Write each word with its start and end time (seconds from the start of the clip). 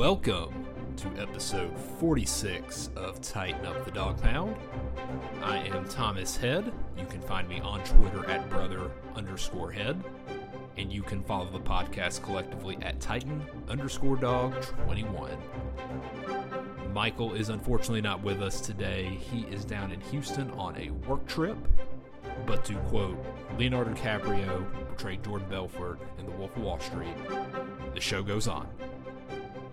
Welcome 0.00 0.64
to 0.96 1.08
episode 1.20 1.78
46 1.98 2.88
of 2.96 3.20
Tighten 3.20 3.66
Up 3.66 3.84
the 3.84 3.90
Dog 3.90 4.18
Pound. 4.22 4.56
I 5.42 5.58
am 5.58 5.86
Thomas 5.90 6.38
Head. 6.38 6.72
You 6.96 7.04
can 7.04 7.20
find 7.20 7.46
me 7.46 7.60
on 7.60 7.84
Twitter 7.84 8.24
at 8.30 8.48
brother 8.48 8.90
underscore 9.14 9.70
head. 9.70 10.02
And 10.78 10.90
you 10.90 11.02
can 11.02 11.22
follow 11.22 11.50
the 11.50 11.60
podcast 11.60 12.22
collectively 12.22 12.78
at 12.80 12.98
Titan 12.98 13.42
underscore 13.68 14.16
dog 14.16 14.62
21. 14.86 15.36
Michael 16.94 17.34
is 17.34 17.50
unfortunately 17.50 18.00
not 18.00 18.22
with 18.22 18.40
us 18.40 18.62
today. 18.62 19.04
He 19.04 19.42
is 19.54 19.66
down 19.66 19.92
in 19.92 20.00
Houston 20.00 20.50
on 20.52 20.78
a 20.78 20.92
work 21.10 21.26
trip. 21.26 21.58
But 22.46 22.64
to 22.64 22.74
quote 22.88 23.22
Leonardo 23.58 23.92
DiCaprio, 23.92 24.64
portrayed 24.88 25.22
Jordan 25.22 25.50
Belfort 25.50 26.00
in 26.18 26.24
The 26.24 26.32
Wolf 26.32 26.56
of 26.56 26.62
Wall 26.62 26.80
Street, 26.80 27.14
the 27.92 28.00
show 28.00 28.22
goes 28.22 28.48
on. 28.48 28.66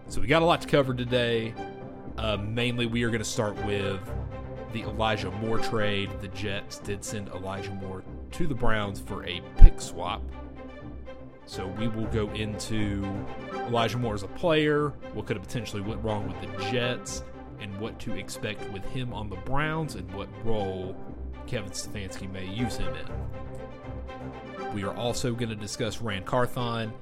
So 0.10 0.22
we 0.22 0.28
got 0.28 0.42
a 0.42 0.46
lot 0.46 0.62
to 0.62 0.68
cover 0.70 0.94
today. 0.94 1.54
Uh, 2.18 2.38
mainly, 2.38 2.86
we 2.86 3.04
are 3.04 3.10
going 3.10 3.22
to 3.22 3.26
start 3.26 3.56
with 3.66 4.00
the 4.72 4.84
Elijah 4.84 5.30
Moore 5.32 5.60
trade. 5.60 6.10
The 6.22 6.30
Jets 6.30 6.80
did 6.80 7.04
send 7.04 7.28
Elijah 7.30 7.72
Moore 7.72 8.04
to 8.32 8.48
the 8.48 8.56
Browns 8.56 9.02
for 9.02 9.26
a 9.26 9.42
pick 9.58 9.82
swap. 9.82 10.22
So 11.46 11.68
we 11.68 11.90
will 11.90 12.06
go 12.06 12.30
into 12.32 13.06
Elijah 13.68 13.98
Moore 13.98 14.14
as 14.14 14.24
a 14.24 14.28
player, 14.28 14.90
what 15.14 15.26
could 15.26 15.36
have 15.36 15.46
potentially 15.46 15.82
went 15.82 16.02
wrong 16.04 16.26
with 16.26 16.40
the 16.42 16.72
Jets, 16.72 17.24
and 17.60 17.78
what 17.78 18.00
to 18.00 18.14
expect 18.16 18.70
with 18.72 18.86
him 18.86 19.14
on 19.14 19.30
the 19.30 19.36
Browns, 19.36 19.96
and 19.96 20.10
what 20.14 20.30
role 20.46 20.96
Kevin 21.48 21.72
Stefanski 21.72 22.32
may 22.32 22.46
use 22.46 22.78
him 22.78 22.94
in. 22.96 24.74
We 24.74 24.84
are 24.84 24.96
also 24.96 25.34
going 25.34 25.50
to 25.50 25.56
discuss 25.56 26.02
Ran 26.02 26.24
Carthon 26.24 26.94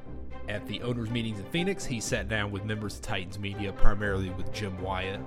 at 0.47 0.65
the 0.67 0.81
owners' 0.81 1.09
meetings 1.09 1.39
in 1.39 1.45
Phoenix. 1.45 1.85
He 1.85 1.99
sat 1.99 2.27
down 2.27 2.51
with 2.51 2.65
members 2.65 2.95
of 2.95 3.01
Titans 3.01 3.39
media, 3.39 3.71
primarily 3.73 4.29
with 4.31 4.51
Jim 4.53 4.79
Wyatt, 4.81 5.19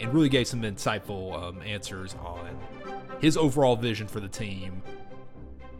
and 0.00 0.12
really 0.12 0.28
gave 0.28 0.46
some 0.46 0.62
insightful 0.62 1.40
um, 1.40 1.62
answers 1.62 2.14
on 2.24 2.58
his 3.20 3.36
overall 3.36 3.76
vision 3.76 4.08
for 4.08 4.20
the 4.20 4.28
team, 4.28 4.82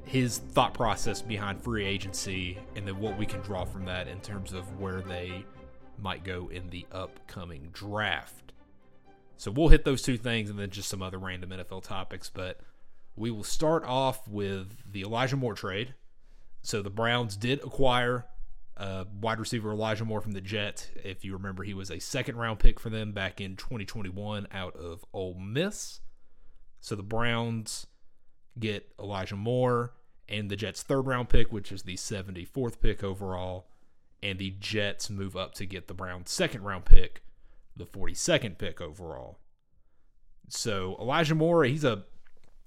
his 0.04 0.38
thought 0.38 0.74
process 0.74 1.20
behind 1.20 1.60
free 1.60 1.84
agency, 1.84 2.58
and 2.76 2.86
then 2.86 2.98
what 2.98 3.18
we 3.18 3.26
can 3.26 3.40
draw 3.40 3.64
from 3.64 3.84
that 3.84 4.06
in 4.06 4.20
terms 4.20 4.52
of 4.52 4.78
where 4.78 5.00
they 5.00 5.44
might 5.98 6.24
go 6.24 6.48
in 6.48 6.68
the 6.70 6.86
upcoming 6.92 7.68
draft. 7.72 8.52
So 9.36 9.50
we'll 9.50 9.68
hit 9.68 9.84
those 9.84 10.02
two 10.02 10.16
things 10.16 10.50
and 10.50 10.58
then 10.58 10.70
just 10.70 10.88
some 10.88 11.02
other 11.02 11.18
random 11.18 11.50
NFL 11.50 11.82
topics, 11.82 12.30
but 12.32 12.60
we 13.16 13.30
will 13.30 13.44
start 13.44 13.84
off 13.84 14.28
with 14.28 14.76
the 14.90 15.02
Elijah 15.02 15.36
Moore 15.36 15.54
trade. 15.54 15.94
So 16.62 16.80
the 16.80 16.90
Browns 16.90 17.36
did 17.36 17.58
acquire 17.64 18.26
uh, 18.76 19.04
wide 19.20 19.38
receiver 19.38 19.72
Elijah 19.72 20.04
Moore 20.04 20.20
from 20.20 20.32
the 20.32 20.40
Jets. 20.40 20.88
If 21.04 21.24
you 21.24 21.34
remember, 21.34 21.62
he 21.62 21.74
was 21.74 21.90
a 21.90 21.98
second 21.98 22.36
round 22.36 22.58
pick 22.58 22.80
for 22.80 22.90
them 22.90 23.12
back 23.12 23.40
in 23.40 23.56
2021 23.56 24.48
out 24.52 24.76
of 24.76 25.04
Ole 25.12 25.34
Miss. 25.34 26.00
So 26.80 26.96
the 26.96 27.02
Browns 27.02 27.86
get 28.58 28.92
Elijah 28.98 29.36
Moore 29.36 29.92
and 30.28 30.50
the 30.50 30.56
Jets' 30.56 30.82
third 30.82 31.06
round 31.06 31.28
pick, 31.28 31.52
which 31.52 31.70
is 31.70 31.82
the 31.82 31.96
74th 31.96 32.80
pick 32.80 33.04
overall. 33.04 33.68
And 34.22 34.38
the 34.38 34.50
Jets 34.58 35.10
move 35.10 35.36
up 35.36 35.54
to 35.54 35.66
get 35.66 35.88
the 35.88 35.94
Browns' 35.94 36.30
second 36.30 36.62
round 36.62 36.84
pick, 36.84 37.22
the 37.76 37.84
42nd 37.84 38.56
pick 38.56 38.80
overall. 38.80 39.38
So 40.48 40.96
Elijah 41.00 41.34
Moore, 41.34 41.64
he's 41.64 41.84
a, 41.84 42.04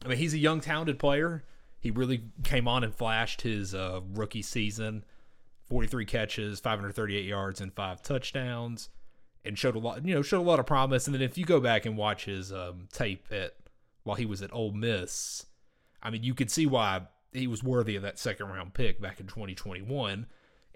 I 0.04 0.10
mean, 0.10 0.18
he's 0.18 0.34
a 0.34 0.38
young, 0.38 0.60
talented 0.60 1.00
player. 1.00 1.44
He 1.80 1.92
really 1.92 2.24
came 2.44 2.68
on 2.68 2.84
and 2.84 2.94
flashed 2.94 3.42
his 3.42 3.74
uh, 3.74 4.02
rookie 4.14 4.42
season 4.42 5.04
43 5.70 6.06
catches, 6.06 6.60
538 6.60 7.26
yards, 7.26 7.62
and 7.62 7.74
five 7.74 8.02
touchdowns, 8.02 8.90
and 9.44 9.58
showed 9.58 9.76
a 9.76 9.80
lot. 9.80 10.06
You 10.06 10.16
know, 10.16 10.22
showed 10.22 10.42
a 10.42 10.50
lot 10.50 10.60
of 10.60 10.66
promise. 10.66 11.08
And 11.08 11.14
then 11.14 11.22
if 11.22 11.38
you 11.38 11.46
go 11.46 11.60
back 11.60 11.86
and 11.86 11.98
watch 11.98 12.26
his 12.26 12.52
um, 12.52 12.88
tape 12.92 13.26
at 13.32 13.56
while 14.04 14.16
he 14.16 14.26
was 14.26 14.42
at 14.42 14.54
Ole 14.54 14.72
Miss, 14.72 15.46
I 16.02 16.10
mean, 16.10 16.24
you 16.24 16.34
could 16.34 16.52
see 16.52 16.66
why 16.66 17.04
he 17.34 17.48
was 17.48 17.64
worthy 17.64 17.96
of 17.96 18.04
that 18.04 18.20
second 18.20 18.48
round 18.48 18.74
pick 18.74 19.02
back 19.02 19.20
in 19.20 19.28
2021. 19.28 20.28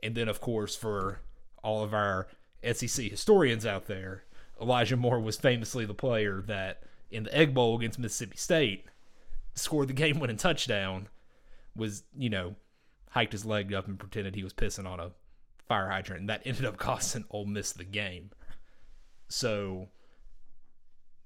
And 0.01 0.15
then, 0.15 0.27
of 0.27 0.41
course, 0.41 0.75
for 0.75 1.21
all 1.63 1.83
of 1.83 1.93
our 1.93 2.27
SEC 2.73 3.05
historians 3.05 3.65
out 3.65 3.85
there, 3.85 4.23
Elijah 4.61 4.97
Moore 4.97 5.19
was 5.19 5.37
famously 5.37 5.85
the 5.85 5.93
player 5.93 6.41
that 6.47 6.83
in 7.11 7.23
the 7.23 7.35
Egg 7.35 7.53
Bowl 7.53 7.77
against 7.77 7.99
Mississippi 7.99 8.37
State 8.37 8.85
scored 9.55 9.87
the 9.87 9.93
game 9.93 10.19
winning 10.19 10.37
touchdown. 10.37 11.07
Was 11.75 12.03
you 12.17 12.29
know 12.29 12.55
hiked 13.09 13.31
his 13.33 13.45
leg 13.45 13.73
up 13.73 13.87
and 13.87 13.99
pretended 13.99 14.35
he 14.35 14.43
was 14.43 14.53
pissing 14.53 14.87
on 14.87 14.99
a 14.99 15.11
fire 15.67 15.89
hydrant, 15.89 16.21
and 16.21 16.29
that 16.29 16.41
ended 16.45 16.65
up 16.65 16.77
costing 16.77 17.25
Ole 17.29 17.45
Miss 17.45 17.71
the 17.71 17.83
game. 17.83 18.31
So 19.27 19.89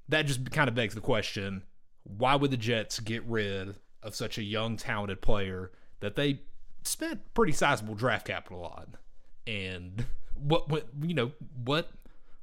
that 0.10 0.26
just 0.26 0.52
kind 0.52 0.68
of 0.68 0.76
begs 0.76 0.96
the 0.96 1.02
question: 1.02 1.64
Why 2.04 2.36
would 2.36 2.52
the 2.52 2.58
Jets 2.58 3.00
get 3.00 3.24
rid 3.26 3.76
of 4.02 4.16
such 4.16 4.38
a 4.38 4.44
young, 4.44 4.78
talented 4.78 5.22
player 5.22 5.72
that 6.02 6.16
they 6.16 6.42
spent 6.84 7.34
pretty 7.34 7.54
sizable 7.54 7.96
draft 7.96 8.28
capital 8.28 8.64
on? 8.64 8.98
And 9.48 10.06
what 10.36 10.70
went, 10.70 10.86
you 11.02 11.14
know, 11.14 11.32
what 11.64 11.92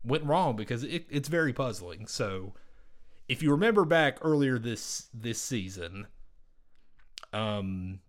went 0.04 0.24
wrong? 0.24 0.56
Because 0.56 0.84
it, 0.84 1.06
it's 1.10 1.28
very 1.28 1.52
puzzling. 1.52 2.06
So, 2.06 2.54
if 3.28 3.42
you 3.42 3.50
remember 3.50 3.84
back 3.84 4.18
earlier 4.22 4.58
this 4.58 5.08
this 5.14 5.40
season, 5.40 6.06
um, 7.32 8.00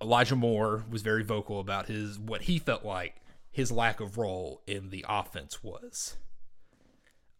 Elijah 0.00 0.36
Moore 0.36 0.84
was 0.90 1.02
very 1.02 1.22
vocal 1.22 1.60
about 1.60 1.86
his 1.86 2.18
what 2.18 2.42
he 2.42 2.58
felt 2.58 2.84
like 2.84 3.16
his 3.50 3.72
lack 3.72 4.00
of 4.00 4.18
role 4.18 4.62
in 4.66 4.90
the 4.90 5.04
offense 5.08 5.62
was. 5.62 6.16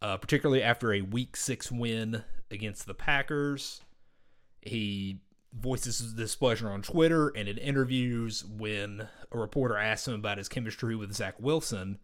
Uh, 0.01 0.17
particularly 0.17 0.63
after 0.63 0.93
a 0.93 1.01
week 1.01 1.37
six 1.37 1.71
win 1.71 2.23
against 2.49 2.85
the 2.85 2.93
Packers. 2.93 3.81
He 4.61 5.21
voices 5.53 5.99
his 5.99 6.13
displeasure 6.13 6.69
on 6.69 6.81
Twitter 6.81 7.29
and 7.29 7.47
in 7.47 7.57
interviews 7.57 8.45
when 8.45 9.07
a 9.31 9.37
reporter 9.37 9.77
asked 9.77 10.07
him 10.07 10.13
about 10.13 10.37
his 10.37 10.49
chemistry 10.49 10.95
with 10.95 11.13
Zach 11.13 11.35
Wilson. 11.39 11.99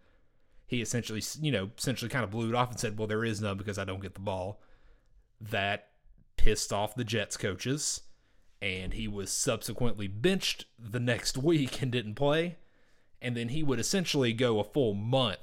He 0.67 0.81
essentially, 0.81 1.21
you 1.41 1.51
know, 1.51 1.71
essentially 1.77 2.09
kind 2.09 2.23
of 2.23 2.31
blew 2.31 2.49
it 2.49 2.55
off 2.55 2.69
and 2.69 2.79
said, 2.79 2.97
Well, 2.97 3.07
there 3.07 3.25
is 3.25 3.41
none 3.41 3.57
because 3.57 3.77
I 3.77 3.85
don't 3.85 4.01
get 4.01 4.13
the 4.13 4.19
ball. 4.19 4.61
That 5.39 5.89
pissed 6.35 6.73
off 6.73 6.95
the 6.95 7.03
Jets 7.03 7.37
coaches 7.37 8.01
and 8.62 8.94
he 8.94 9.07
was 9.07 9.31
subsequently 9.31 10.07
benched 10.07 10.66
the 10.78 11.00
next 11.00 11.38
week 11.38 11.81
and 11.81 11.91
didn't 11.91 12.16
play. 12.16 12.57
And 13.22 13.35
then 13.35 13.50
he 13.50 13.63
would 13.63 13.79
essentially 13.79 14.34
go 14.34 14.59
a 14.59 14.63
full 14.63 14.94
month 14.94 15.40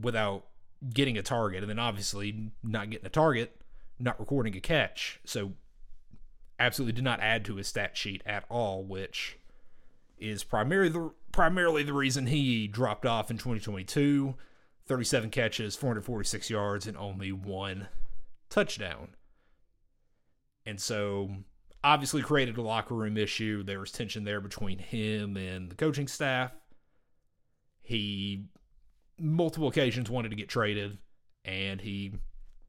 without 0.00 0.46
getting 0.92 1.16
a 1.16 1.22
target, 1.22 1.62
and 1.62 1.70
then 1.70 1.78
obviously 1.78 2.50
not 2.62 2.90
getting 2.90 3.06
a 3.06 3.10
target, 3.10 3.60
not 3.98 4.18
recording 4.18 4.56
a 4.56 4.60
catch. 4.60 5.20
So, 5.24 5.52
absolutely 6.58 6.92
did 6.92 7.04
not 7.04 7.20
add 7.20 7.44
to 7.44 7.56
his 7.56 7.68
stat 7.68 7.96
sheet 7.96 8.22
at 8.26 8.44
all, 8.48 8.82
which 8.82 9.38
is 10.18 10.42
primarily 10.42 10.88
the 10.88 11.12
primarily 11.32 11.82
the 11.82 11.92
reason 11.92 12.26
he 12.26 12.66
dropped 12.66 13.06
off 13.06 13.30
in 13.30 13.36
2022. 13.38 14.34
37 14.86 15.30
catches, 15.30 15.74
446 15.74 16.48
yards, 16.48 16.86
and 16.86 16.96
only 16.96 17.32
one 17.32 17.88
touchdown. 18.48 19.08
And 20.64 20.80
so 20.80 21.30
obviously 21.84 22.22
created 22.22 22.56
a 22.56 22.62
locker 22.62 22.94
room 22.94 23.16
issue. 23.16 23.62
There 23.62 23.80
was 23.80 23.92
tension 23.92 24.24
there 24.24 24.40
between 24.40 24.78
him 24.78 25.36
and 25.36 25.70
the 25.70 25.74
coaching 25.74 26.08
staff. 26.08 26.52
He 27.82 28.46
multiple 29.18 29.68
occasions 29.68 30.10
wanted 30.10 30.30
to 30.30 30.36
get 30.36 30.48
traded 30.48 30.98
and 31.44 31.80
he 31.80 32.12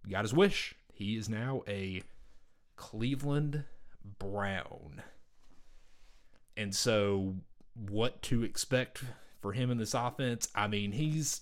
got 0.09 0.23
his 0.23 0.33
wish. 0.33 0.75
He 0.93 1.17
is 1.17 1.27
now 1.27 1.63
a 1.67 2.03
Cleveland 2.75 3.63
Brown. 4.19 5.01
And 6.55 6.73
so 6.73 7.35
what 7.89 8.21
to 8.23 8.43
expect 8.43 9.03
for 9.41 9.53
him 9.53 9.69
in 9.69 9.77
this 9.77 9.93
offense? 9.93 10.47
I 10.55 10.67
mean, 10.67 10.91
he's 10.93 11.41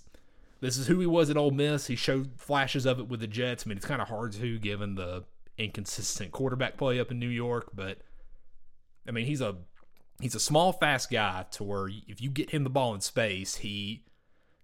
this 0.62 0.77
is 0.77 0.88
who 0.88 1.00
he 1.00 1.06
was 1.06 1.29
at 1.29 1.38
Ole 1.38 1.51
Miss. 1.51 1.88
He 1.88 1.95
showed 1.95 2.31
flashes 2.38 2.85
of 2.85 3.00
it 3.00 3.07
with 3.07 3.19
the 3.19 3.27
Jets. 3.27 3.65
I 3.65 3.69
mean, 3.69 3.77
it's 3.77 3.85
kind 3.85 4.01
of 4.01 4.07
hard 4.07 4.31
to 4.33 4.57
given 4.59 4.95
the 4.95 5.23
inconsistent 5.57 6.31
quarterback 6.31 6.77
play 6.77 6.99
up 6.99 7.11
in 7.11 7.19
New 7.19 7.29
York, 7.29 7.69
but 7.73 7.99
I 9.07 9.11
mean 9.11 9.25
he's 9.25 9.41
a 9.41 9.57
he's 10.19 10.35
a 10.35 10.39
small, 10.39 10.71
fast 10.71 11.11
guy 11.11 11.45
to 11.51 11.63
where 11.63 11.89
if 12.07 12.21
you 12.21 12.29
get 12.29 12.51
him 12.51 12.63
the 12.63 12.69
ball 12.69 12.93
in 12.93 13.01
space, 13.01 13.55
he 13.55 14.03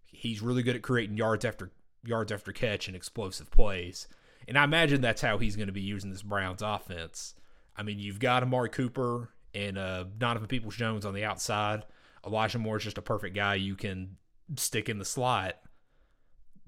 he's 0.05 0.41
really 0.41 0.63
good 0.63 0.75
at 0.75 0.81
creating 0.81 1.17
yards 1.17 1.45
after 1.45 1.71
yards 2.03 2.31
after 2.31 2.51
catch 2.51 2.88
and 2.88 2.95
explosive 2.95 3.51
plays. 3.51 4.07
And 4.47 4.57
I 4.57 4.63
imagine 4.63 5.01
that's 5.01 5.21
how 5.21 5.38
he's 5.38 5.55
going 5.55 5.67
to 5.67 5.73
be 5.73 5.81
using 5.81 6.09
this 6.09 6.23
Browns 6.23 6.61
offense. 6.61 7.35
I 7.77 7.83
mean, 7.83 7.99
you've 7.99 8.19
got 8.19 8.43
Amari 8.43 8.69
Cooper 8.69 9.29
and 9.53 9.77
uh, 9.77 10.05
Donovan 10.17 10.47
Peoples 10.47 10.75
Jones 10.75 11.05
on 11.05 11.13
the 11.13 11.23
outside. 11.23 11.83
Elijah 12.25 12.59
Moore 12.59 12.77
is 12.77 12.83
just 12.83 12.97
a 12.97 13.03
perfect 13.03 13.35
guy 13.35 13.55
you 13.55 13.75
can 13.75 14.17
stick 14.57 14.89
in 14.89 14.97
the 14.97 15.05
slot 15.05 15.57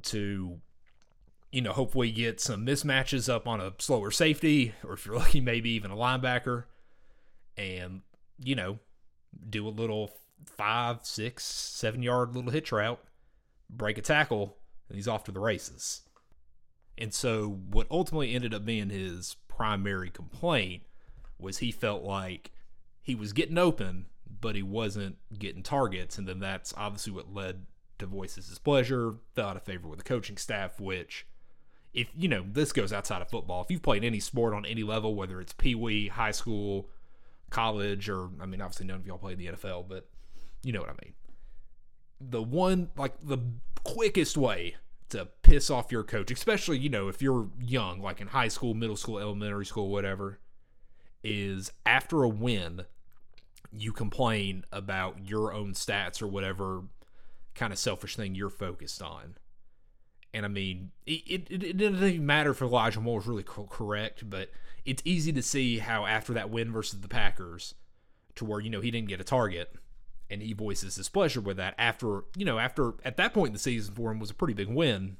to 0.03 0.59
you 1.53 1.61
know, 1.61 1.71
hopefully 1.71 2.11
get 2.11 2.41
some 2.41 2.65
mismatches 2.65 3.31
up 3.31 3.47
on 3.47 3.61
a 3.61 3.73
slower 3.77 4.11
safety, 4.11 4.73
or 4.83 4.93
if 4.93 5.05
you're 5.05 5.15
lucky, 5.19 5.39
maybe 5.39 5.69
even 5.69 5.91
a 5.91 5.95
linebacker, 5.95 6.65
and 7.57 8.01
you 8.39 8.55
know, 8.55 8.79
do 9.49 9.67
a 9.67 9.69
little 9.69 10.11
five, 10.45 10.99
six, 11.03 11.45
seven 11.45 12.03
yard 12.03 12.35
little 12.35 12.51
hitch 12.51 12.71
route 12.71 12.99
break 13.69 13.97
a 13.97 14.01
tackle, 14.01 14.57
and 14.87 14.95
he's 14.95 15.07
off 15.07 15.23
to 15.25 15.31
the 15.31 15.39
races. 15.39 16.01
And 16.97 17.13
so, 17.13 17.59
what 17.69 17.87
ultimately 17.89 18.33
ended 18.33 18.53
up 18.53 18.65
being 18.65 18.89
his 18.89 19.35
primary 19.47 20.09
complaint 20.09 20.83
was 21.39 21.57
he 21.57 21.71
felt 21.71 22.03
like 22.03 22.51
he 23.01 23.15
was 23.15 23.33
getting 23.33 23.57
open, 23.57 24.05
but 24.41 24.55
he 24.55 24.63
wasn't 24.63 25.17
getting 25.37 25.63
targets. 25.63 26.17
And 26.17 26.27
then 26.27 26.39
that's 26.39 26.73
obviously 26.77 27.13
what 27.13 27.33
led 27.33 27.65
to 27.99 28.05
voices 28.05 28.47
displeasure, 28.47 29.15
fell 29.33 29.49
out 29.49 29.57
of 29.57 29.63
favor 29.63 29.87
with 29.87 29.99
the 29.99 30.05
coaching 30.05 30.37
staff, 30.37 30.79
which, 30.79 31.25
if 31.93 32.09
you 32.17 32.27
know, 32.27 32.43
this 32.51 32.71
goes 32.71 32.91
outside 32.91 33.21
of 33.21 33.29
football. 33.29 33.61
If 33.61 33.69
you've 33.69 33.83
played 33.83 34.03
any 34.03 34.19
sport 34.19 34.53
on 34.53 34.65
any 34.65 34.83
level, 34.83 35.15
whether 35.15 35.39
it's 35.39 35.53
pee 35.53 35.75
wee, 35.75 36.07
high 36.07 36.31
school, 36.31 36.89
college, 37.49 38.09
or 38.09 38.29
I 38.41 38.45
mean, 38.45 38.61
obviously 38.61 38.87
none 38.87 38.97
of 38.97 39.07
y'all 39.07 39.17
played 39.17 39.37
the 39.37 39.47
NFL, 39.47 39.87
but 39.87 40.07
you 40.63 40.73
know 40.73 40.79
what 40.79 40.89
I 40.89 40.95
mean. 41.03 41.13
The 42.19 42.41
one, 42.41 42.89
like, 42.95 43.13
the 43.21 43.37
quickest 43.83 44.37
way 44.37 44.75
to 45.09 45.27
piss 45.43 45.69
off 45.69 45.91
your 45.91 46.03
coach, 46.03 46.31
especially, 46.31 46.79
you 46.79 46.89
know, 46.89 47.07
if 47.07 47.21
you're 47.21 47.49
young, 47.61 48.01
like 48.01 48.21
in 48.21 48.27
high 48.27 48.47
school, 48.47 48.73
middle 48.73 48.95
school, 48.95 49.19
elementary 49.19 49.65
school, 49.65 49.89
whatever, 49.89 50.39
is 51.23 51.71
after 51.85 52.23
a 52.23 52.29
win, 52.29 52.85
you 53.71 53.91
complain 53.91 54.65
about 54.71 55.27
your 55.27 55.53
own 55.53 55.73
stats 55.73 56.21
or 56.21 56.27
whatever 56.27 56.83
kind 57.55 57.71
of 57.71 57.79
selfish 57.79 58.15
thing 58.15 58.35
you're 58.35 58.49
focused 58.49 59.01
on. 59.01 59.35
And 60.33 60.45
I 60.45 60.49
mean, 60.49 60.91
it, 61.05 61.47
it, 61.51 61.63
it 61.63 61.77
doesn't 61.77 62.03
even 62.03 62.25
matter 62.25 62.51
if 62.51 62.61
Elijah 62.61 62.99
Moore 62.99 63.19
is 63.19 63.27
really 63.27 63.43
correct, 63.43 64.27
but 64.27 64.49
it's 64.83 65.03
easy 65.05 65.31
to 65.31 65.43
see 65.43 65.77
how 65.77 66.07
after 66.07 66.33
that 66.33 66.49
win 66.49 66.71
versus 66.71 67.01
the 67.01 67.07
Packers, 67.07 67.75
to 68.35 68.45
where, 68.45 68.59
you 68.59 68.71
know, 68.71 68.81
he 68.81 68.89
didn't 68.89 69.09
get 69.09 69.21
a 69.21 69.23
target 69.23 69.75
and 70.31 70.41
he 70.41 70.53
voices 70.53 70.95
displeasure 70.95 71.39
with 71.39 71.57
that 71.57 71.75
after, 71.77 72.23
you 72.35 72.45
know, 72.45 72.57
after 72.57 72.95
at 73.05 73.15
that 73.17 73.31
point 73.31 73.49
in 73.49 73.53
the 73.53 73.59
season 73.59 73.93
for 73.93 74.11
him 74.11 74.19
was 74.19 74.31
a 74.31 74.33
pretty 74.33 74.55
big 74.55 74.69
win. 74.69 75.17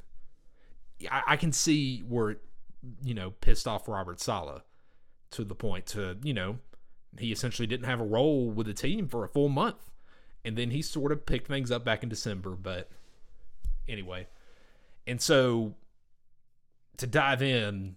I, 1.12 1.22
I 1.28 1.38
can 1.38 1.52
see 1.52 2.00
where, 2.00 2.32
it, 2.32 2.42
you 3.04 3.14
know, 3.14 3.30
pissed 3.30 3.68
off 3.68 3.88
Robert 3.88 4.20
Saleh 4.20 4.64
to 5.30 5.44
the 5.44 5.54
point 5.54 5.86
to, 5.88 6.18
you 6.24 6.34
know, 6.34 6.58
he 7.20 7.32
essentially 7.32 7.68
didn't 7.68 7.86
have 7.86 8.02
a 8.02 8.06
role 8.06 8.50
with 8.50 8.66
the 8.66 8.74
team 8.74 9.08
for 9.08 9.24
a 9.24 9.30
full 9.30 9.50
month. 9.50 9.92
And 10.44 10.58
then 10.58 10.72
he 10.72 10.82
sort 10.82 11.12
of 11.12 11.28
picked 11.28 11.48
things 11.48 11.70
up 11.70 11.86
back 11.86 12.02
in 12.02 12.10
December. 12.10 12.56
But 12.56 12.90
anyway. 13.88 14.26
And 15.06 15.22
so 15.22 15.76
to 16.98 17.08
dive 17.08 17.42
in, 17.42 17.96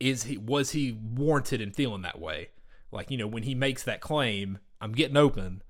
is 0.00 0.24
he 0.24 0.36
was 0.36 0.70
he 0.70 0.92
warranted 0.92 1.60
in 1.60 1.72
feeling 1.72 2.02
that 2.02 2.20
way? 2.20 2.50
Like, 2.90 3.10
you 3.10 3.18
know, 3.18 3.26
when 3.26 3.42
he 3.42 3.54
makes 3.54 3.82
that 3.84 4.00
claim, 4.00 4.58
I'm 4.80 4.92
getting 4.92 5.16
open, 5.16 5.62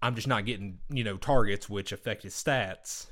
I'm 0.00 0.14
just 0.14 0.28
not 0.28 0.44
getting, 0.46 0.78
you 0.88 1.02
know, 1.02 1.16
targets 1.16 1.68
which 1.68 1.92
affect 1.92 2.22
his 2.22 2.34
stats. 2.34 3.06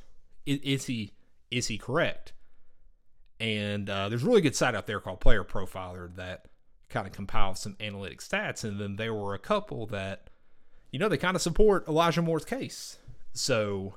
Is, 0.45 0.61
is 0.63 0.87
he 0.87 1.13
is 1.51 1.69
he 1.69 1.79
correct? 1.79 2.33
And 3.41 3.91
uh, 3.91 4.09
there's 4.09 4.23
a 4.23 4.27
really 4.27 4.41
good 4.41 4.57
site 4.57 4.75
out 4.75 4.87
there 4.87 5.01
called 5.01 5.21
Player 5.21 5.45
Profiler 5.45 6.15
that 6.17 6.47
kind 6.89 7.07
of 7.07 7.13
compiles 7.13 7.61
some 7.61 7.77
analytic 7.81 8.21
stats, 8.21 8.65
and 8.65 8.81
then 8.81 8.97
there 8.97 9.13
were 9.13 9.35
a 9.35 9.39
couple 9.39 9.87
that, 9.87 10.31
you 10.91 10.99
know, 10.99 11.09
they 11.09 11.19
kind 11.19 11.37
of 11.37 11.43
support 11.43 11.87
Elijah 11.89 12.23
Moore's 12.23 12.45
case. 12.45 12.99
So, 13.33 13.97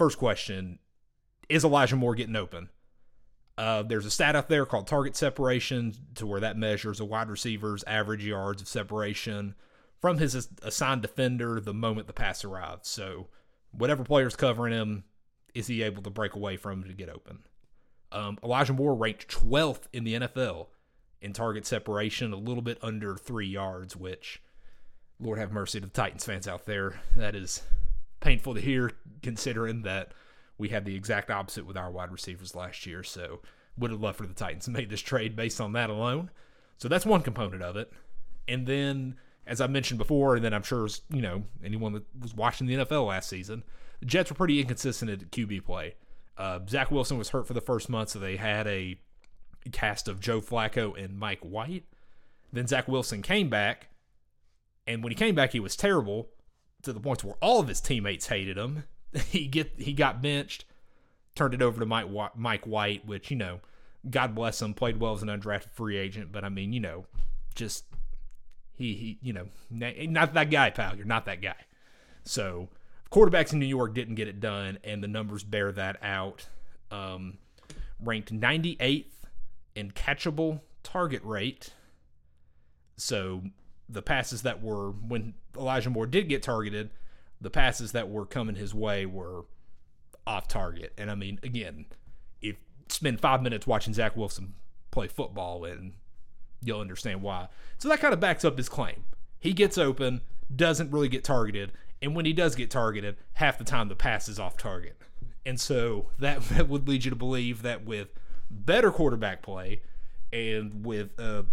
first 0.00 0.16
question 0.16 0.78
is 1.50 1.62
Elijah 1.62 1.94
Moore 1.94 2.14
getting 2.14 2.34
open? 2.34 2.70
Uh, 3.58 3.82
there's 3.82 4.06
a 4.06 4.10
stat 4.10 4.34
out 4.34 4.48
there 4.48 4.64
called 4.64 4.86
target 4.86 5.14
separation, 5.14 5.92
to 6.14 6.26
where 6.26 6.40
that 6.40 6.56
measures 6.56 7.00
a 7.00 7.04
wide 7.04 7.28
receiver's 7.28 7.84
average 7.84 8.24
yards 8.24 8.62
of 8.62 8.68
separation 8.68 9.54
from 10.00 10.16
his 10.16 10.48
assigned 10.62 11.02
defender 11.02 11.60
the 11.60 11.74
moment 11.74 12.06
the 12.06 12.14
pass 12.14 12.46
arrives. 12.46 12.88
So, 12.88 13.26
whatever 13.72 14.02
player's 14.02 14.36
covering 14.36 14.72
him, 14.72 15.04
is 15.52 15.66
he 15.66 15.82
able 15.82 16.02
to 16.04 16.08
break 16.08 16.32
away 16.32 16.56
from 16.56 16.80
him 16.80 16.88
to 16.88 16.94
get 16.94 17.10
open? 17.10 17.40
Um, 18.10 18.38
Elijah 18.42 18.72
Moore 18.72 18.94
ranked 18.94 19.28
12th 19.28 19.82
in 19.92 20.04
the 20.04 20.14
NFL 20.14 20.68
in 21.20 21.34
target 21.34 21.66
separation, 21.66 22.32
a 22.32 22.36
little 22.36 22.62
bit 22.62 22.78
under 22.80 23.18
three 23.18 23.48
yards, 23.48 23.94
which, 23.96 24.42
Lord 25.18 25.38
have 25.38 25.52
mercy 25.52 25.78
to 25.78 25.86
the 25.86 25.92
Titans 25.92 26.24
fans 26.24 26.48
out 26.48 26.64
there. 26.64 27.02
That 27.16 27.34
is 27.34 27.60
painful 28.20 28.54
to 28.54 28.60
hear, 28.60 28.92
considering 29.22 29.82
that 29.82 30.12
we 30.58 30.68
had 30.68 30.84
the 30.84 30.94
exact 30.94 31.30
opposite 31.30 31.66
with 31.66 31.76
our 31.76 31.90
wide 31.90 32.12
receivers 32.12 32.54
last 32.54 32.86
year. 32.86 33.02
So, 33.02 33.40
would 33.76 33.90
have 33.90 34.00
loved 34.00 34.18
for 34.18 34.26
the 34.26 34.34
Titans 34.34 34.66
to 34.66 34.70
make 34.72 34.88
this 34.88 35.00
trade 35.00 35.36
based 35.36 35.60
on 35.60 35.72
that 35.72 35.90
alone. 35.90 36.30
So, 36.78 36.88
that's 36.88 37.06
one 37.06 37.22
component 37.22 37.62
of 37.62 37.76
it. 37.76 37.92
And 38.46 38.66
then, 38.66 39.16
as 39.46 39.60
I 39.60 39.66
mentioned 39.66 39.98
before, 39.98 40.36
and 40.36 40.44
then 40.44 40.54
I'm 40.54 40.62
sure, 40.62 40.88
you 41.10 41.22
know, 41.22 41.44
anyone 41.64 41.92
that 41.94 42.04
was 42.20 42.34
watching 42.34 42.66
the 42.66 42.74
NFL 42.74 43.08
last 43.08 43.28
season, 43.28 43.64
the 44.00 44.06
Jets 44.06 44.30
were 44.30 44.36
pretty 44.36 44.60
inconsistent 44.60 45.10
at 45.10 45.30
QB 45.30 45.64
play. 45.64 45.94
Uh, 46.36 46.60
Zach 46.68 46.90
Wilson 46.90 47.18
was 47.18 47.30
hurt 47.30 47.46
for 47.46 47.52
the 47.52 47.60
first 47.60 47.88
month, 47.88 48.10
so 48.10 48.18
they 48.18 48.36
had 48.36 48.66
a 48.66 48.98
cast 49.72 50.08
of 50.08 50.20
Joe 50.20 50.40
Flacco 50.40 50.98
and 51.02 51.18
Mike 51.18 51.40
White. 51.42 51.84
Then 52.52 52.66
Zach 52.66 52.88
Wilson 52.88 53.22
came 53.22 53.50
back, 53.50 53.88
and 54.86 55.04
when 55.04 55.10
he 55.10 55.16
came 55.16 55.34
back, 55.34 55.52
he 55.52 55.60
was 55.60 55.76
terrible 55.76 56.30
to 56.82 56.92
the 56.92 57.00
point 57.00 57.24
where 57.24 57.36
all 57.40 57.60
of 57.60 57.68
his 57.68 57.80
teammates 57.80 58.26
hated 58.28 58.56
him. 58.56 58.84
he 59.28 59.46
get 59.46 59.72
he 59.76 59.92
got 59.92 60.22
benched, 60.22 60.64
turned 61.34 61.54
it 61.54 61.62
over 61.62 61.80
to 61.80 61.86
Mike 61.86 62.08
Mike 62.36 62.66
White, 62.66 63.06
which 63.06 63.30
you 63.30 63.36
know, 63.36 63.60
God 64.08 64.34
bless 64.34 64.62
him, 64.62 64.74
played 64.74 65.00
well 65.00 65.14
as 65.14 65.22
an 65.22 65.28
undrafted 65.28 65.70
free 65.70 65.96
agent, 65.96 66.32
but 66.32 66.44
I 66.44 66.48
mean, 66.48 66.72
you 66.72 66.80
know, 66.80 67.06
just 67.54 67.84
he 68.76 68.94
he 68.94 69.18
you 69.22 69.32
know, 69.32 69.48
not 69.70 70.34
that 70.34 70.50
guy, 70.50 70.70
pal. 70.70 70.96
You're 70.96 71.06
not 71.06 71.26
that 71.26 71.42
guy. 71.42 71.56
So 72.24 72.68
quarterbacks 73.10 73.52
in 73.52 73.58
New 73.58 73.66
York 73.66 73.94
didn't 73.94 74.14
get 74.14 74.28
it 74.28 74.40
done, 74.40 74.78
and 74.84 75.02
the 75.02 75.08
numbers 75.08 75.42
bear 75.42 75.72
that 75.72 75.98
out. 76.02 76.46
Um, 76.90 77.38
ranked 78.00 78.32
98th 78.32 79.04
in 79.74 79.90
catchable 79.92 80.60
target 80.82 81.22
rate. 81.24 81.70
So 82.96 83.42
the 83.90 84.02
passes 84.02 84.42
that 84.42 84.62
were 84.62 84.90
when 84.90 85.34
Elijah 85.56 85.90
Moore 85.90 86.06
did 86.06 86.28
get 86.28 86.42
targeted, 86.42 86.90
the 87.40 87.50
passes 87.50 87.92
that 87.92 88.08
were 88.08 88.26
coming 88.26 88.54
his 88.54 88.74
way 88.74 89.06
were 89.06 89.44
off 90.26 90.46
target. 90.46 90.92
And 90.96 91.10
I 91.10 91.14
mean, 91.14 91.40
again, 91.42 91.86
if 92.40 92.56
spend 92.88 93.20
five 93.20 93.42
minutes 93.42 93.66
watching 93.66 93.94
Zach 93.94 94.16
Wilson 94.16 94.54
play 94.90 95.08
football, 95.08 95.64
and 95.64 95.92
you'll 96.62 96.80
understand 96.80 97.22
why. 97.22 97.48
So 97.78 97.88
that 97.88 98.00
kind 98.00 98.12
of 98.12 98.20
backs 98.20 98.44
up 98.44 98.56
his 98.56 98.68
claim. 98.68 99.04
He 99.38 99.52
gets 99.52 99.78
open, 99.78 100.20
doesn't 100.54 100.90
really 100.90 101.08
get 101.08 101.24
targeted, 101.24 101.72
and 102.02 102.14
when 102.14 102.26
he 102.26 102.32
does 102.32 102.54
get 102.54 102.70
targeted, 102.70 103.16
half 103.34 103.58
the 103.58 103.64
time 103.64 103.88
the 103.88 103.96
pass 103.96 104.28
is 104.28 104.38
off 104.38 104.56
target. 104.56 104.96
And 105.46 105.58
so 105.58 106.06
that, 106.18 106.42
that 106.50 106.68
would 106.68 106.88
lead 106.88 107.04
you 107.04 107.10
to 107.10 107.16
believe 107.16 107.62
that 107.62 107.84
with 107.84 108.08
better 108.50 108.90
quarterback 108.90 109.42
play 109.42 109.82
and 110.32 110.84
with 110.84 111.18
a 111.18 111.46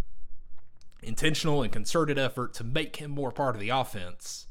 intentional 1.01 1.63
and 1.63 1.71
concerted 1.71 2.17
effort 2.17 2.53
to 2.55 2.63
make 2.63 2.97
him 2.97 3.11
more 3.11 3.31
part 3.31 3.55
of 3.55 3.61
the 3.61 3.69
offense, 3.69 4.47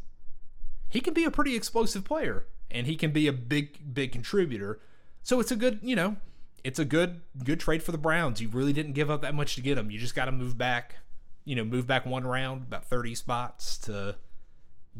he 0.88 1.00
can 1.00 1.14
be 1.14 1.24
a 1.24 1.30
pretty 1.30 1.56
explosive 1.56 2.04
player 2.04 2.46
and 2.70 2.86
he 2.86 2.96
can 2.96 3.10
be 3.10 3.26
a 3.26 3.32
big 3.32 3.94
big 3.94 4.12
contributor. 4.12 4.80
So 5.22 5.40
it's 5.40 5.50
a 5.50 5.56
good, 5.56 5.80
you 5.82 5.96
know, 5.96 6.16
it's 6.64 6.78
a 6.78 6.84
good 6.84 7.20
good 7.44 7.60
trade 7.60 7.82
for 7.82 7.92
the 7.92 7.98
Browns. 7.98 8.40
You 8.40 8.48
really 8.48 8.72
didn't 8.72 8.92
give 8.92 9.10
up 9.10 9.22
that 9.22 9.34
much 9.34 9.54
to 9.56 9.60
get 9.60 9.78
him. 9.78 9.90
You 9.90 9.98
just 9.98 10.14
got 10.14 10.26
to 10.26 10.32
move 10.32 10.56
back, 10.56 10.96
you 11.44 11.56
know, 11.56 11.64
move 11.64 11.86
back 11.86 12.06
one 12.06 12.26
round, 12.26 12.62
about 12.62 12.84
30 12.84 13.14
spots 13.14 13.78
to 13.78 14.16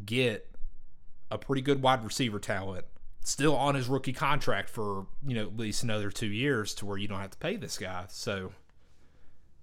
get 0.05 0.51
a 1.31 1.39
pretty 1.39 1.63
good 1.63 1.83
wide 1.83 2.05
receiver 2.05 2.39
talent 2.39 2.85
still 3.27 3.57
on 3.57 3.75
his 3.75 3.89
rookie 3.89 4.13
contract 4.13 4.71
for 4.71 5.07
you 5.27 5.35
know 5.35 5.43
at 5.43 5.57
least 5.57 5.83
another 5.83 6.11
two 6.11 6.29
years 6.29 6.75
to 6.75 6.87
where 6.87 6.97
you 6.97 7.09
don't 7.09 7.21
have 7.21 7.31
to 7.31 7.39
pay 7.39 7.57
this 7.57 7.77
guy 7.77 8.05
so 8.09 8.53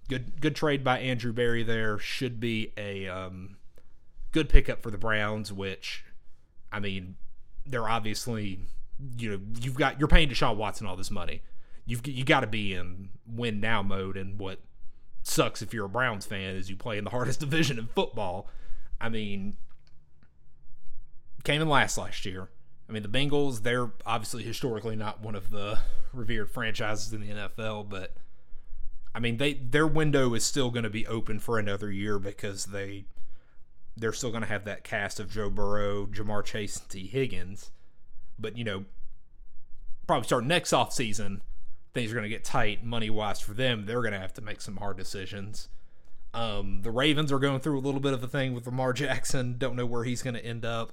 good 0.08 0.40
good 0.40 0.54
trade 0.56 0.84
by 0.84 0.98
andrew 0.98 1.32
berry 1.32 1.62
there. 1.62 1.98
Should 1.98 2.40
be 2.40 2.72
a 2.76 3.08
um, 3.08 3.56
good 4.32 4.48
pickup 4.48 4.82
for 4.82 4.90
the 4.90 4.98
browns 4.98 5.52
which 5.52 6.04
i 6.72 6.80
mean 6.80 7.14
they're 7.64 7.88
obviously 7.88 8.58
you 9.16 9.30
know 9.30 9.40
you've 9.60 9.76
got 9.76 9.98
you're 9.98 10.08
paying 10.08 10.28
deshaun 10.28 10.56
watson 10.56 10.86
all 10.86 10.96
this 10.96 11.10
money. 11.10 11.42
You've 11.86 12.06
you 12.06 12.24
got 12.24 12.40
to 12.40 12.46
be 12.46 12.74
in 12.74 13.10
win 13.26 13.60
now 13.60 13.82
mode 13.82 14.16
and 14.16 14.38
what 14.38 14.60
sucks 15.22 15.62
if 15.62 15.72
you're 15.72 15.86
a 15.86 15.88
browns 15.88 16.26
fan 16.26 16.56
is 16.56 16.68
you 16.68 16.76
play 16.76 16.98
in 16.98 17.04
the 17.04 17.10
hardest 17.16 17.40
division 17.40 17.78
in 17.78 17.86
football. 17.88 18.48
I 19.00 19.08
mean 19.08 19.56
came 21.44 21.60
in 21.60 21.68
last 21.68 21.98
last 21.98 22.24
year. 22.24 22.48
I 22.88 22.92
mean, 22.92 23.02
the 23.02 23.08
Bengals, 23.08 23.62
they're 23.62 23.90
obviously 24.04 24.42
historically 24.42 24.96
not 24.96 25.20
one 25.20 25.34
of 25.34 25.50
the 25.50 25.78
revered 26.12 26.50
franchises 26.50 27.12
in 27.12 27.20
the 27.20 27.28
NFL, 27.28 27.88
but 27.88 28.14
I 29.14 29.20
mean, 29.20 29.36
they 29.36 29.54
their 29.54 29.86
window 29.86 30.34
is 30.34 30.44
still 30.44 30.70
going 30.70 30.84
to 30.84 30.90
be 30.90 31.06
open 31.06 31.38
for 31.38 31.58
another 31.58 31.90
year 31.90 32.18
because 32.18 32.66
they 32.66 33.04
they're 33.96 34.12
still 34.12 34.30
going 34.30 34.42
to 34.42 34.48
have 34.48 34.64
that 34.64 34.84
cast 34.84 35.20
of 35.20 35.30
Joe 35.30 35.50
Burrow, 35.50 36.06
Ja'Marr 36.06 36.44
Chase, 36.44 36.78
and 36.78 36.88
Tee 36.88 37.06
Higgins. 37.06 37.70
But, 38.38 38.58
you 38.58 38.64
know, 38.64 38.84
probably 40.06 40.26
start 40.26 40.44
next 40.44 40.72
off 40.72 40.92
season, 40.92 41.42
things 41.92 42.10
are 42.10 42.14
going 42.14 42.24
to 42.24 42.28
get 42.28 42.44
tight 42.44 42.84
money 42.84 43.08
wise 43.08 43.40
for 43.40 43.54
them. 43.54 43.86
They're 43.86 44.02
going 44.02 44.12
to 44.12 44.18
have 44.18 44.34
to 44.34 44.42
make 44.42 44.60
some 44.60 44.76
hard 44.78 44.96
decisions. 44.96 45.68
Um, 46.32 46.80
the 46.82 46.90
Ravens 46.90 47.30
are 47.30 47.38
going 47.38 47.60
through 47.60 47.78
a 47.78 47.80
little 47.80 48.00
bit 48.00 48.12
of 48.12 48.24
a 48.24 48.26
thing 48.26 48.54
with 48.54 48.66
Lamar 48.66 48.92
Jackson. 48.92 49.56
Don't 49.58 49.76
know 49.76 49.86
where 49.86 50.02
he's 50.02 50.22
going 50.22 50.34
to 50.34 50.44
end 50.44 50.64
up. 50.64 50.92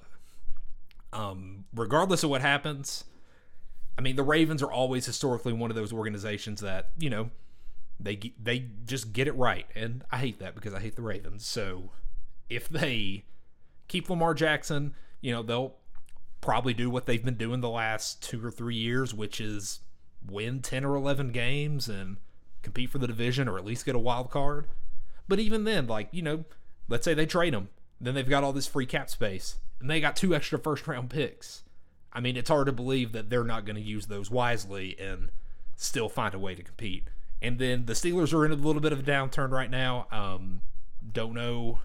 Um, 1.12 1.66
regardless 1.74 2.24
of 2.24 2.30
what 2.30 2.42
happens, 2.42 3.04
I 3.98 4.02
mean, 4.02 4.16
the 4.16 4.24
Ravens 4.24 4.62
are 4.62 4.72
always 4.72 5.06
historically 5.06 5.54
one 5.54 5.72
of 5.72 5.76
those 5.76 5.92
organizations 5.92 6.62
that 6.62 6.92
you 6.98 7.10
know 7.10 7.32
they 8.04 8.34
they 8.42 8.66
just 8.86 9.14
get 9.14 9.28
it 9.28 9.36
right, 9.36 9.66
and 9.76 10.04
I 10.12 10.18
hate 10.18 10.40
that 10.40 10.56
because 10.56 10.74
I 10.74 10.80
hate 10.80 10.96
the 10.96 11.02
Ravens. 11.02 11.46
So 11.46 11.92
if 12.50 12.68
they 12.68 13.26
keep 13.88 14.10
Lamar 14.10 14.34
Jackson, 14.34 14.94
you 15.22 15.32
know 15.32 15.44
they'll 15.44 15.76
probably 16.42 16.74
do 16.74 16.90
what 16.90 17.06
they've 17.06 17.24
been 17.24 17.36
doing 17.36 17.62
the 17.62 17.70
last 17.70 18.24
two 18.24 18.44
or 18.46 18.52
three 18.52 18.76
years, 18.76 19.14
which 19.14 19.40
is 19.40 19.80
win 20.28 20.62
ten 20.62 20.84
or 20.84 20.96
eleven 20.96 21.32
games 21.32 21.88
and 21.88 22.18
compete 22.62 22.90
for 22.90 22.98
the 22.98 23.08
division 23.08 23.48
or 23.48 23.58
at 23.58 23.66
least 23.66 23.86
get 23.86 23.96
a 23.96 24.00
wild 24.00 24.30
card. 24.30 24.68
But 25.28 25.40
even 25.40 25.64
then, 25.64 25.88
like 25.88 26.10
you 26.12 26.22
know, 26.22 26.46
let's 26.88 27.06
say 27.06 27.14
they 27.14 27.26
trade 27.26 27.54
him, 27.54 27.70
then 28.00 28.16
they've 28.16 28.28
got 28.28 28.44
all 28.44 28.54
this 28.54 28.68
free 28.68 28.86
cap 28.86 29.10
space, 29.10 29.58
and 29.80 29.90
they 29.90 30.02
got 30.02 30.16
two 30.16 30.34
extra 30.34 30.60
first 30.60 30.88
round 30.88 31.10
picks. 31.10 31.64
I 32.14 32.20
mean, 32.20 32.36
it's 32.36 32.50
hard 32.50 32.66
to 32.66 32.74
believe 32.74 33.14
that 33.14 33.30
they're 33.30 33.44
not 33.44 33.66
going 33.66 33.78
to 33.78 33.82
use 33.82 34.08
those 34.08 34.30
wisely 34.30 34.98
and 35.00 35.30
still 35.78 36.10
find 36.10 36.34
a 36.34 36.40
way 36.40 36.56
to 36.56 36.64
compete. 36.64 37.06
And 37.42 37.58
then 37.58 37.86
the 37.86 37.94
Steelers 37.94 38.34
are 38.34 38.46
in 38.46 38.52
a 38.52 38.56
little 38.56 38.82
bit 38.82 38.94
of 38.94 39.00
a 39.00 39.04
downturn 39.04 39.50
right 39.50 39.70
now. 39.70 40.08
Um, 40.12 40.62
don't 41.12 41.34
know, 41.34 41.80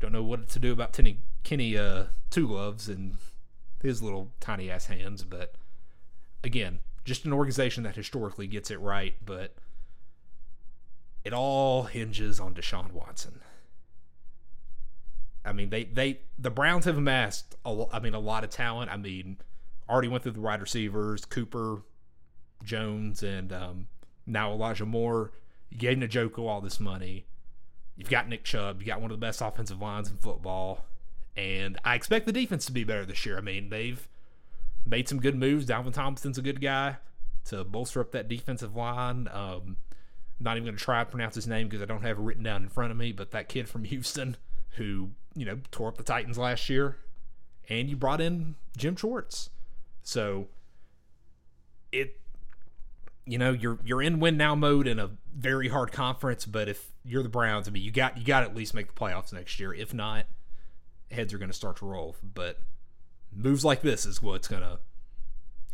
don't 0.00 0.12
know 0.12 0.22
what 0.22 0.48
to 0.48 0.58
do 0.58 0.72
about 0.72 0.92
Kenny, 0.92 1.18
Kenny 1.44 1.76
uh, 1.76 2.04
Two 2.30 2.48
Gloves 2.48 2.88
and 2.88 3.18
his 3.82 4.02
little 4.02 4.32
tiny 4.40 4.70
ass 4.70 4.86
hands. 4.86 5.24
But 5.24 5.54
again, 6.42 6.78
just 7.04 7.24
an 7.24 7.32
organization 7.32 7.82
that 7.84 7.96
historically 7.96 8.46
gets 8.46 8.70
it 8.70 8.80
right, 8.80 9.14
but 9.24 9.54
it 11.24 11.32
all 11.32 11.84
hinges 11.84 12.40
on 12.40 12.54
Deshaun 12.54 12.92
Watson. 12.92 13.40
I 15.44 15.52
mean, 15.52 15.70
they 15.70 15.84
they 15.84 16.20
the 16.38 16.50
Browns 16.50 16.86
have 16.86 16.98
amassed 16.98 17.54
a, 17.64 17.84
I 17.92 18.00
mean 18.00 18.14
a 18.14 18.18
lot 18.18 18.42
of 18.42 18.50
talent. 18.50 18.90
I 18.90 18.96
mean, 18.96 19.36
already 19.88 20.08
went 20.08 20.24
through 20.24 20.32
the 20.32 20.40
wide 20.40 20.60
receivers, 20.60 21.24
Cooper, 21.24 21.82
Jones, 22.64 23.22
and 23.22 23.52
um, 23.52 23.86
now 24.26 24.52
Elijah 24.52 24.86
Moore. 24.86 25.32
You 25.70 25.78
gave 25.78 25.98
Njoku 25.98 26.38
all 26.38 26.60
this 26.60 26.80
money. 26.80 27.26
You've 27.96 28.10
got 28.10 28.28
Nick 28.28 28.44
Chubb. 28.44 28.80
You 28.80 28.86
got 28.86 29.00
one 29.00 29.10
of 29.10 29.18
the 29.18 29.26
best 29.26 29.40
offensive 29.40 29.80
lines 29.80 30.10
in 30.10 30.18
football, 30.18 30.84
and 31.36 31.78
I 31.84 31.94
expect 31.94 32.26
the 32.26 32.32
defense 32.32 32.66
to 32.66 32.72
be 32.72 32.84
better 32.84 33.06
this 33.06 33.24
year. 33.24 33.38
I 33.38 33.40
mean, 33.40 33.70
they've 33.70 34.06
made 34.84 35.08
some 35.08 35.18
good 35.18 35.34
moves. 35.34 35.66
Dalvin 35.66 35.92
Thompson's 35.92 36.38
a 36.38 36.42
good 36.42 36.60
guy 36.60 36.96
to 37.46 37.64
bolster 37.64 38.00
up 38.00 38.12
that 38.12 38.28
defensive 38.28 38.76
line. 38.76 39.28
Um, 39.32 39.76
not 40.38 40.56
even 40.56 40.64
going 40.64 40.76
to 40.76 40.84
try 40.84 41.02
to 41.02 41.10
pronounce 41.10 41.34
his 41.34 41.46
name 41.46 41.68
because 41.68 41.82
I 41.82 41.86
don't 41.86 42.02
have 42.02 42.18
it 42.18 42.22
written 42.22 42.42
down 42.42 42.62
in 42.62 42.68
front 42.68 42.90
of 42.90 42.96
me. 42.96 43.12
But 43.12 43.30
that 43.30 43.48
kid 43.48 43.68
from 43.68 43.84
Houston 43.84 44.36
who 44.76 45.10
you 45.34 45.44
know 45.44 45.58
tore 45.70 45.88
up 45.88 45.96
the 45.96 46.04
Titans 46.04 46.38
last 46.38 46.68
year, 46.68 46.98
and 47.68 47.88
you 47.88 47.96
brought 47.96 48.20
in 48.20 48.56
Jim 48.76 48.96
Schwartz, 48.96 49.50
so 50.02 50.48
it 51.92 52.20
you 53.26 53.38
know 53.38 53.52
you're 53.52 53.78
you're 53.84 54.00
in 54.00 54.20
win 54.20 54.36
now 54.36 54.54
mode 54.54 54.86
in 54.86 54.98
a 54.98 55.10
very 55.34 55.68
hard 55.68 55.92
conference. 55.92 56.46
But 56.46 56.68
if 56.68 56.92
you're 57.04 57.22
the 57.22 57.28
Browns, 57.28 57.68
I 57.68 57.72
mean 57.72 57.82
you 57.82 57.90
got 57.90 58.16
you 58.16 58.24
got 58.24 58.40
to 58.40 58.46
at 58.46 58.54
least 58.56 58.72
make 58.74 58.86
the 58.86 58.92
playoffs 58.98 59.32
next 59.32 59.58
year. 59.60 59.74
If 59.74 59.92
not, 59.92 60.26
heads 61.10 61.34
are 61.34 61.38
going 61.38 61.50
to 61.50 61.56
start 61.56 61.76
to 61.78 61.86
roll. 61.86 62.16
But 62.22 62.60
moves 63.34 63.64
like 63.64 63.82
this 63.82 64.06
is 64.06 64.22
what's 64.22 64.48
going 64.48 64.62
to 64.62 64.78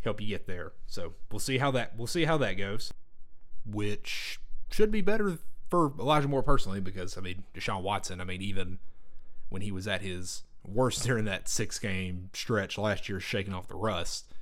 help 0.02 0.20
you 0.20 0.28
get 0.28 0.46
there. 0.46 0.72
So 0.86 1.12
we'll 1.30 1.38
see 1.38 1.58
how 1.58 1.70
that 1.72 1.96
we'll 1.96 2.06
see 2.06 2.24
how 2.24 2.38
that 2.38 2.54
goes, 2.54 2.92
which 3.66 4.40
should 4.70 4.90
be 4.90 5.02
better 5.02 5.38
for 5.68 5.92
Elijah 5.98 6.28
Moore 6.28 6.42
personally 6.42 6.80
because 6.80 7.16
I 7.16 7.20
mean 7.20 7.44
Deshaun 7.54 7.82
Watson. 7.82 8.20
I 8.20 8.24
mean 8.24 8.42
even 8.42 8.78
when 9.50 9.62
he 9.62 9.70
was 9.70 9.86
at 9.86 10.00
his 10.00 10.42
worst 10.64 11.04
during 11.04 11.26
that 11.26 11.48
six 11.48 11.78
game 11.78 12.30
stretch 12.32 12.78
last 12.78 13.08
year, 13.08 13.20
shaking 13.20 13.52
off 13.52 13.68
the 13.68 13.74
rust, 13.74 14.32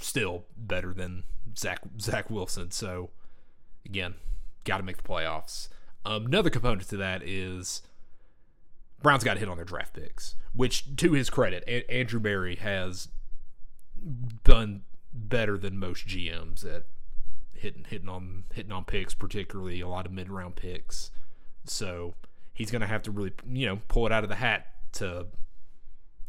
still 0.00 0.44
better 0.56 0.92
than 0.92 1.22
Zach 1.58 1.80
Zach 2.00 2.30
Wilson. 2.30 2.70
So 2.70 3.10
again, 3.84 4.14
got 4.64 4.78
to 4.78 4.82
make 4.82 4.96
the 4.96 5.08
playoffs. 5.08 5.68
Um, 6.04 6.26
another 6.26 6.50
component 6.50 6.88
to 6.88 6.96
that 6.98 7.22
is 7.22 7.82
Browns 9.02 9.24
got 9.24 9.38
hit 9.38 9.48
on 9.48 9.56
their 9.56 9.64
draft 9.64 9.94
picks, 9.94 10.36
which 10.54 10.96
to 10.96 11.12
his 11.12 11.30
credit, 11.30 11.64
a- 11.66 11.90
Andrew 11.92 12.20
Berry 12.20 12.56
has 12.56 13.08
done 14.44 14.82
better 15.12 15.56
than 15.58 15.78
most 15.78 16.06
GMs 16.06 16.64
at 16.64 16.84
hitting 17.54 17.84
hitting 17.88 18.08
on 18.08 18.44
hitting 18.52 18.72
on 18.72 18.84
picks, 18.84 19.14
particularly 19.14 19.80
a 19.80 19.88
lot 19.88 20.06
of 20.06 20.12
mid 20.12 20.30
round 20.30 20.56
picks. 20.56 21.10
So 21.64 22.14
he's 22.52 22.70
going 22.70 22.80
to 22.82 22.86
have 22.86 23.02
to 23.02 23.10
really, 23.10 23.32
you 23.48 23.66
know, 23.66 23.80
pull 23.88 24.06
it 24.06 24.12
out 24.12 24.22
of 24.22 24.28
the 24.28 24.36
hat 24.36 24.66
to 24.92 25.26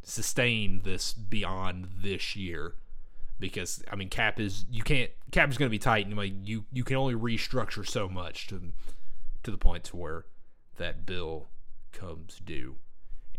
sustain 0.03 0.81
this 0.83 1.13
beyond 1.13 1.89
this 2.01 2.35
year. 2.35 2.75
Because 3.39 3.83
I 3.91 3.95
mean, 3.95 4.09
cap 4.09 4.39
is 4.39 4.65
you 4.71 4.83
can't 4.83 5.11
cap 5.31 5.49
is 5.49 5.57
going 5.57 5.69
to 5.69 5.71
be 5.71 5.79
tight, 5.79 6.07
and 6.07 6.17
like 6.17 6.33
you 6.43 6.65
you 6.71 6.83
can 6.83 6.95
only 6.95 7.13
restructure 7.13 7.87
so 7.87 8.09
much 8.09 8.47
to 8.47 8.73
to 9.43 9.51
the 9.51 9.57
point 9.57 9.83
to 9.85 9.97
where 9.97 10.25
that 10.77 11.05
bill 11.05 11.47
comes 11.91 12.41
due. 12.43 12.77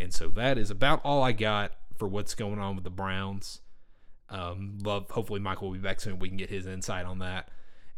And 0.00 0.14
so 0.14 0.28
that 0.28 0.58
is 0.58 0.70
about 0.70 1.00
all 1.04 1.22
I 1.22 1.32
got 1.32 1.72
for 1.96 2.06
what's 2.06 2.34
going 2.34 2.58
on 2.58 2.76
with 2.76 2.84
the 2.84 2.90
Browns. 2.90 3.60
Um, 4.30 4.78
love. 4.82 5.10
Hopefully, 5.10 5.40
Michael 5.40 5.68
will 5.68 5.74
be 5.74 5.82
back 5.82 6.00
soon. 6.00 6.18
We 6.18 6.28
can 6.28 6.36
get 6.36 6.50
his 6.50 6.66
insight 6.66 7.06
on 7.06 7.18
that. 7.18 7.48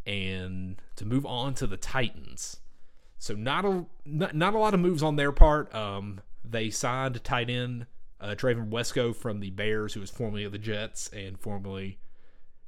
And 0.07 0.81
to 0.97 1.05
move 1.05 1.27
on 1.27 1.55
to 1.55 1.67
the 1.67 1.77
Titans. 1.77 2.59
So 3.19 3.35
not 3.35 3.65
a 3.67 3.85
not, 4.07 4.35
not 4.35 4.55
a 4.55 4.59
lot 4.59 4.73
of 4.73 4.81
moves 4.81 5.03
on 5.03 5.17
their 5.17 5.33
part. 5.33 5.75
Um, 5.75 6.21
they 6.43 6.71
signed 6.71 7.23
tight 7.23 7.51
end 7.51 7.87
uh, 8.21 8.35
Wesco 8.35 9.15
from 9.15 9.41
the 9.41 9.51
Bears, 9.51 9.95
who 9.95 10.01
was 10.01 10.11
formerly 10.11 10.45
of 10.45 10.53
the 10.53 10.59
Jets 10.59 11.09
and 11.09 11.39
formerly, 11.39 11.99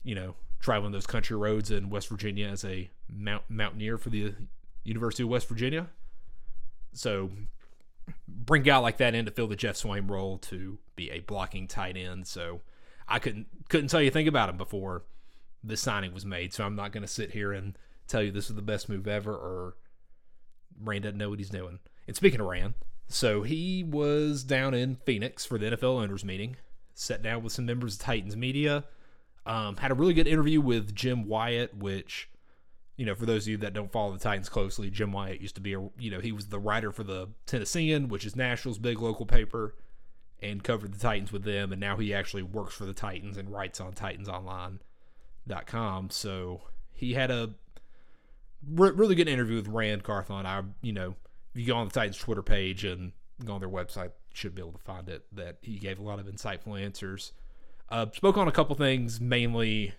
you 0.02 0.14
know, 0.14 0.34
traveling 0.60 0.92
those 0.92 1.06
country 1.06 1.36
roads 1.36 1.70
in 1.70 1.90
West 1.90 2.08
Virginia 2.08 2.48
as 2.48 2.64
a 2.64 2.90
mount, 3.08 3.42
mountaineer 3.48 3.98
for 3.98 4.10
the 4.10 4.34
University 4.84 5.22
of 5.22 5.28
West 5.28 5.48
Virginia. 5.48 5.88
So 6.92 7.30
bring 8.26 8.62
a 8.62 8.64
guy 8.64 8.76
like 8.78 8.96
that 8.98 9.14
in 9.14 9.24
to 9.26 9.30
fill 9.30 9.48
the 9.48 9.56
Geoff 9.56 9.76
Swaim 9.76 10.08
role 10.08 10.38
to 10.38 10.78
be 10.96 11.10
a 11.10 11.20
blocking 11.20 11.66
tight 11.66 11.96
end. 11.96 12.26
So 12.26 12.60
I 13.08 13.18
couldn't 13.18 13.46
couldn't 13.68 13.88
tell 13.88 14.00
you 14.00 14.08
a 14.08 14.12
thing 14.12 14.28
about 14.28 14.48
him 14.48 14.56
before 14.56 15.02
this 15.62 15.80
signing 15.80 16.14
was 16.14 16.24
made. 16.24 16.52
So 16.52 16.64
I'm 16.64 16.76
not 16.76 16.92
going 16.92 17.02
to 17.02 17.08
sit 17.08 17.32
here 17.32 17.52
and 17.52 17.76
tell 18.08 18.22
you 18.22 18.30
this 18.30 18.50
is 18.50 18.56
the 18.56 18.62
best 18.62 18.88
move 18.88 19.06
ever 19.06 19.32
or 19.32 19.76
Ran 20.80 21.02
doesn't 21.02 21.18
know 21.18 21.30
what 21.30 21.38
he's 21.38 21.50
doing. 21.50 21.78
And 22.06 22.16
speaking 22.16 22.40
of 22.40 22.46
Ran, 22.46 22.74
so 23.12 23.42
he 23.42 23.84
was 23.84 24.42
down 24.42 24.74
in 24.74 24.96
Phoenix 24.96 25.44
for 25.44 25.58
the 25.58 25.66
NFL 25.66 26.00
owners 26.00 26.24
meeting, 26.24 26.56
sat 26.94 27.22
down 27.22 27.42
with 27.42 27.52
some 27.52 27.66
members 27.66 27.92
of 27.94 28.00
Titans 28.00 28.36
media, 28.36 28.84
um, 29.44 29.76
had 29.76 29.90
a 29.90 29.94
really 29.94 30.14
good 30.14 30.26
interview 30.26 30.62
with 30.62 30.94
Jim 30.94 31.26
Wyatt, 31.26 31.76
which, 31.76 32.30
you 32.96 33.04
know, 33.04 33.14
for 33.14 33.26
those 33.26 33.44
of 33.44 33.48
you 33.48 33.58
that 33.58 33.74
don't 33.74 33.92
follow 33.92 34.12
the 34.12 34.18
Titans 34.18 34.48
closely, 34.48 34.88
Jim 34.88 35.12
Wyatt 35.12 35.42
used 35.42 35.56
to 35.56 35.60
be 35.60 35.74
a, 35.74 35.90
you 35.98 36.10
know, 36.10 36.20
he 36.20 36.32
was 36.32 36.46
the 36.46 36.58
writer 36.58 36.90
for 36.90 37.04
the 37.04 37.28
Tennessean, 37.44 38.08
which 38.08 38.24
is 38.24 38.34
Nashville's 38.34 38.78
big 38.78 38.98
local 39.00 39.26
paper, 39.26 39.74
and 40.40 40.64
covered 40.64 40.94
the 40.94 40.98
Titans 40.98 41.32
with 41.32 41.44
them, 41.44 41.70
and 41.70 41.80
now 41.80 41.96
he 41.96 42.14
actually 42.14 42.42
works 42.42 42.74
for 42.74 42.86
the 42.86 42.94
Titans 42.94 43.36
and 43.36 43.52
writes 43.52 43.78
on 43.80 43.92
TitansOnline.com. 43.92 46.10
So 46.10 46.62
he 46.92 47.12
had 47.12 47.30
a 47.30 47.50
re- 48.66 48.90
really 48.90 49.14
good 49.14 49.28
interview 49.28 49.56
with 49.56 49.68
Ran 49.68 50.00
Carthon. 50.00 50.46
I, 50.46 50.62
you 50.80 50.92
know, 50.92 51.14
you 51.54 51.66
go 51.66 51.76
on 51.76 51.86
the 51.86 51.92
Titans 51.92 52.18
Twitter 52.18 52.42
page 52.42 52.84
and 52.84 53.12
go 53.44 53.54
on 53.54 53.60
their 53.60 53.68
website, 53.68 54.06
you 54.06 54.34
should 54.34 54.54
be 54.54 54.62
able 54.62 54.72
to 54.72 54.78
find 54.78 55.08
it. 55.08 55.24
That 55.32 55.58
he 55.62 55.78
gave 55.78 55.98
a 55.98 56.02
lot 56.02 56.18
of 56.18 56.26
insightful 56.26 56.80
answers. 56.80 57.32
Uh, 57.88 58.06
spoke 58.12 58.36
on 58.36 58.48
a 58.48 58.52
couple 58.52 58.74
things, 58.74 59.20
mainly 59.20 59.94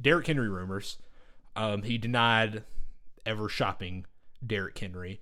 Derrick 0.00 0.26
Henry 0.26 0.48
rumors. 0.48 0.98
Um, 1.56 1.82
he 1.82 1.98
denied 1.98 2.64
ever 3.24 3.48
shopping 3.48 4.06
Derrick 4.46 4.78
Henry. 4.78 5.20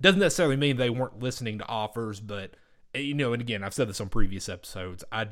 Doesn't 0.00 0.20
necessarily 0.20 0.56
mean 0.56 0.76
they 0.76 0.90
weren't 0.90 1.20
listening 1.20 1.58
to 1.58 1.66
offers, 1.66 2.20
but 2.20 2.54
eh, 2.94 3.00
you 3.00 3.14
know, 3.14 3.32
and 3.32 3.40
again, 3.40 3.62
I've 3.62 3.74
said 3.74 3.88
this 3.88 4.00
on 4.00 4.08
previous 4.08 4.48
episodes. 4.48 5.04
I 5.12 5.28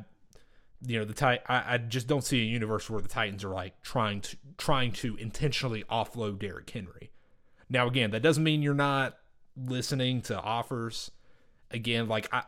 you 0.87 0.99
know 0.99 1.05
the 1.05 1.15
tit- 1.15 1.43
I, 1.49 1.75
I 1.75 1.79
just 1.79 2.07
don't 2.07 2.23
see 2.23 2.41
a 2.41 2.45
universe 2.45 2.89
where 2.89 3.01
the 3.01 3.09
Titans 3.09 3.45
are 3.45 3.51
like 3.51 3.81
trying 3.83 4.21
to 4.23 4.37
trying 4.57 4.93
to 4.93 5.17
intentionally 5.17 5.85
offload 5.91 6.39
Derrick 6.39 6.71
Henry. 6.71 7.11
Now 7.69 7.87
again, 7.87 8.11
that 8.13 8.23
doesn't 8.23 8.45
mean 8.45 8.63
you're 8.63 8.75
not 8.75 9.17
listening 9.67 10.23
to 10.23 10.39
offers. 10.39 11.11
Again, 11.71 12.09
like 12.09 12.29
I 12.33 12.45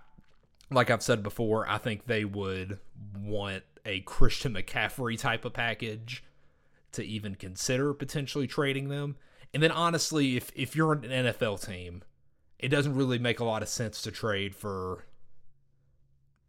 like 0.70 0.90
I've 0.90 1.02
said 1.02 1.22
before, 1.22 1.68
I 1.68 1.78
think 1.78 2.06
they 2.06 2.24
would 2.24 2.78
want 3.18 3.64
a 3.84 4.00
Christian 4.00 4.54
McCaffrey 4.54 5.18
type 5.18 5.44
of 5.44 5.52
package 5.52 6.24
to 6.92 7.04
even 7.04 7.34
consider 7.34 7.92
potentially 7.92 8.46
trading 8.46 8.88
them. 8.88 9.16
And 9.52 9.62
then 9.62 9.72
honestly, 9.72 10.36
if 10.36 10.50
if 10.54 10.76
you're 10.76 10.92
an 10.92 11.02
NFL 11.02 11.64
team, 11.66 12.02
it 12.58 12.68
doesn't 12.68 12.94
really 12.94 13.18
make 13.18 13.40
a 13.40 13.44
lot 13.44 13.62
of 13.62 13.68
sense 13.68 14.02
to 14.02 14.10
trade 14.10 14.54
for 14.54 15.04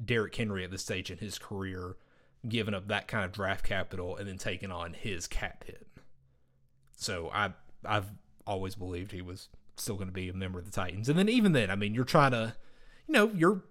Derrick 0.03 0.35
Henry 0.35 0.63
at 0.63 0.71
this 0.71 0.81
stage 0.81 1.09
in 1.09 1.17
his 1.17 1.37
career, 1.37 1.95
giving 2.47 2.73
up 2.73 2.87
that 2.87 3.07
kind 3.07 3.25
of 3.25 3.31
draft 3.31 3.63
capital 3.63 4.17
and 4.17 4.27
then 4.27 4.37
taking 4.37 4.71
on 4.71 4.93
his 4.93 5.27
cap 5.27 5.63
hit. 5.65 5.87
So 6.95 7.29
I 7.33 7.53
I've 7.85 8.11
always 8.45 8.75
believed 8.75 9.11
he 9.11 9.21
was 9.21 9.49
still 9.81 9.95
going 9.95 10.07
to 10.07 10.13
be 10.13 10.29
a 10.29 10.33
member 10.33 10.59
of 10.59 10.65
the 10.65 10.71
Titans. 10.71 11.09
And 11.09 11.17
then 11.17 11.29
even 11.29 11.51
then, 11.53 11.69
I 11.69 11.75
mean, 11.75 11.93
you're 11.93 12.03
trying 12.03 12.31
to, 12.31 12.55
you 13.07 13.13
know, 13.13 13.31
you're 13.33 13.63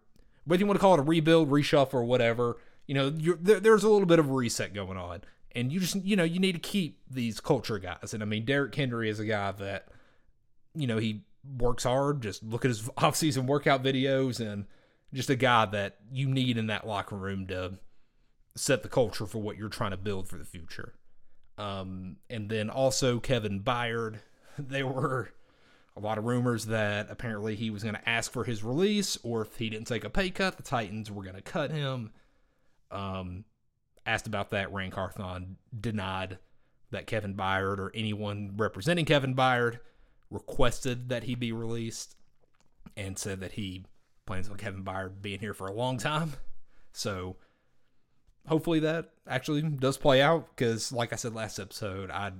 whether 0.44 0.60
you 0.60 0.66
want 0.66 0.78
to 0.78 0.80
call 0.80 0.94
it 0.94 1.00
a 1.00 1.02
rebuild, 1.02 1.50
reshuffle, 1.50 1.94
or 1.94 2.04
whatever, 2.04 2.56
you 2.86 2.94
know, 2.94 3.10
there, 3.10 3.60
there's 3.60 3.84
a 3.84 3.88
little 3.88 4.06
bit 4.06 4.18
of 4.18 4.30
reset 4.30 4.74
going 4.74 4.96
on. 4.96 5.22
And 5.52 5.72
you 5.72 5.80
just, 5.80 5.96
you 5.96 6.16
know, 6.16 6.24
you 6.24 6.40
need 6.40 6.52
to 6.52 6.58
keep 6.58 6.98
these 7.10 7.40
culture 7.40 7.78
guys. 7.78 8.14
And 8.14 8.22
I 8.22 8.26
mean, 8.26 8.44
Derrick 8.44 8.74
Henry 8.74 9.08
is 9.08 9.20
a 9.20 9.24
guy 9.24 9.52
that, 9.52 9.88
you 10.74 10.86
know, 10.86 10.98
he 10.98 11.22
works 11.58 11.84
hard. 11.84 12.20
Just 12.22 12.42
look 12.42 12.64
at 12.64 12.68
his 12.68 12.88
off-season 12.96 13.46
workout 13.46 13.82
videos 13.82 14.40
and 14.40 14.66
just 15.12 15.30
a 15.30 15.36
guy 15.36 15.66
that 15.66 15.98
you 16.12 16.26
need 16.26 16.56
in 16.56 16.68
that 16.68 16.86
locker 16.86 17.16
room 17.16 17.46
to 17.48 17.78
set 18.56 18.82
the 18.82 18.88
culture 18.88 19.26
for 19.26 19.38
what 19.38 19.56
you're 19.56 19.68
trying 19.68 19.90
to 19.92 19.96
build 19.96 20.28
for 20.28 20.36
the 20.36 20.44
future. 20.44 20.94
Um, 21.58 22.16
and 22.28 22.48
then 22.48 22.70
also 22.70 23.20
Kevin 23.20 23.60
Byard. 23.60 24.18
They 24.58 24.82
were 24.82 25.32
a 25.96 26.00
lot 26.00 26.18
of 26.18 26.24
rumors 26.24 26.66
that 26.66 27.08
apparently 27.10 27.56
he 27.56 27.70
was 27.70 27.82
going 27.82 27.94
to 27.94 28.08
ask 28.08 28.30
for 28.30 28.44
his 28.44 28.62
release, 28.62 29.18
or 29.22 29.42
if 29.42 29.56
he 29.56 29.70
didn't 29.70 29.86
take 29.86 30.04
a 30.04 30.10
pay 30.10 30.30
cut, 30.30 30.56
the 30.56 30.62
Titans 30.62 31.10
were 31.10 31.22
going 31.22 31.36
to 31.36 31.42
cut 31.42 31.70
him. 31.70 32.12
Um, 32.90 33.44
asked 34.06 34.26
about 34.26 34.50
that, 34.50 34.72
Ran 34.72 34.90
Carthon 34.90 35.56
denied 35.78 36.38
that 36.90 37.06
Kevin 37.06 37.34
Byard 37.34 37.78
or 37.78 37.92
anyone 37.94 38.54
representing 38.56 39.04
Kevin 39.04 39.34
Byard 39.34 39.80
requested 40.30 41.08
that 41.08 41.24
he 41.24 41.34
be 41.34 41.52
released 41.52 42.16
and 42.96 43.18
said 43.18 43.40
that 43.40 43.52
he 43.52 43.84
plans 44.26 44.48
on 44.48 44.56
Kevin 44.56 44.84
Byard 44.84 45.22
being 45.22 45.40
here 45.40 45.54
for 45.54 45.66
a 45.66 45.72
long 45.72 45.98
time. 45.98 46.32
So 46.92 47.36
hopefully 48.46 48.80
that 48.80 49.10
actually 49.28 49.62
does 49.62 49.96
play 49.96 50.22
out 50.22 50.48
because, 50.54 50.92
like 50.92 51.12
I 51.12 51.16
said 51.16 51.34
last 51.34 51.58
episode, 51.58 52.10
I, 52.10 52.32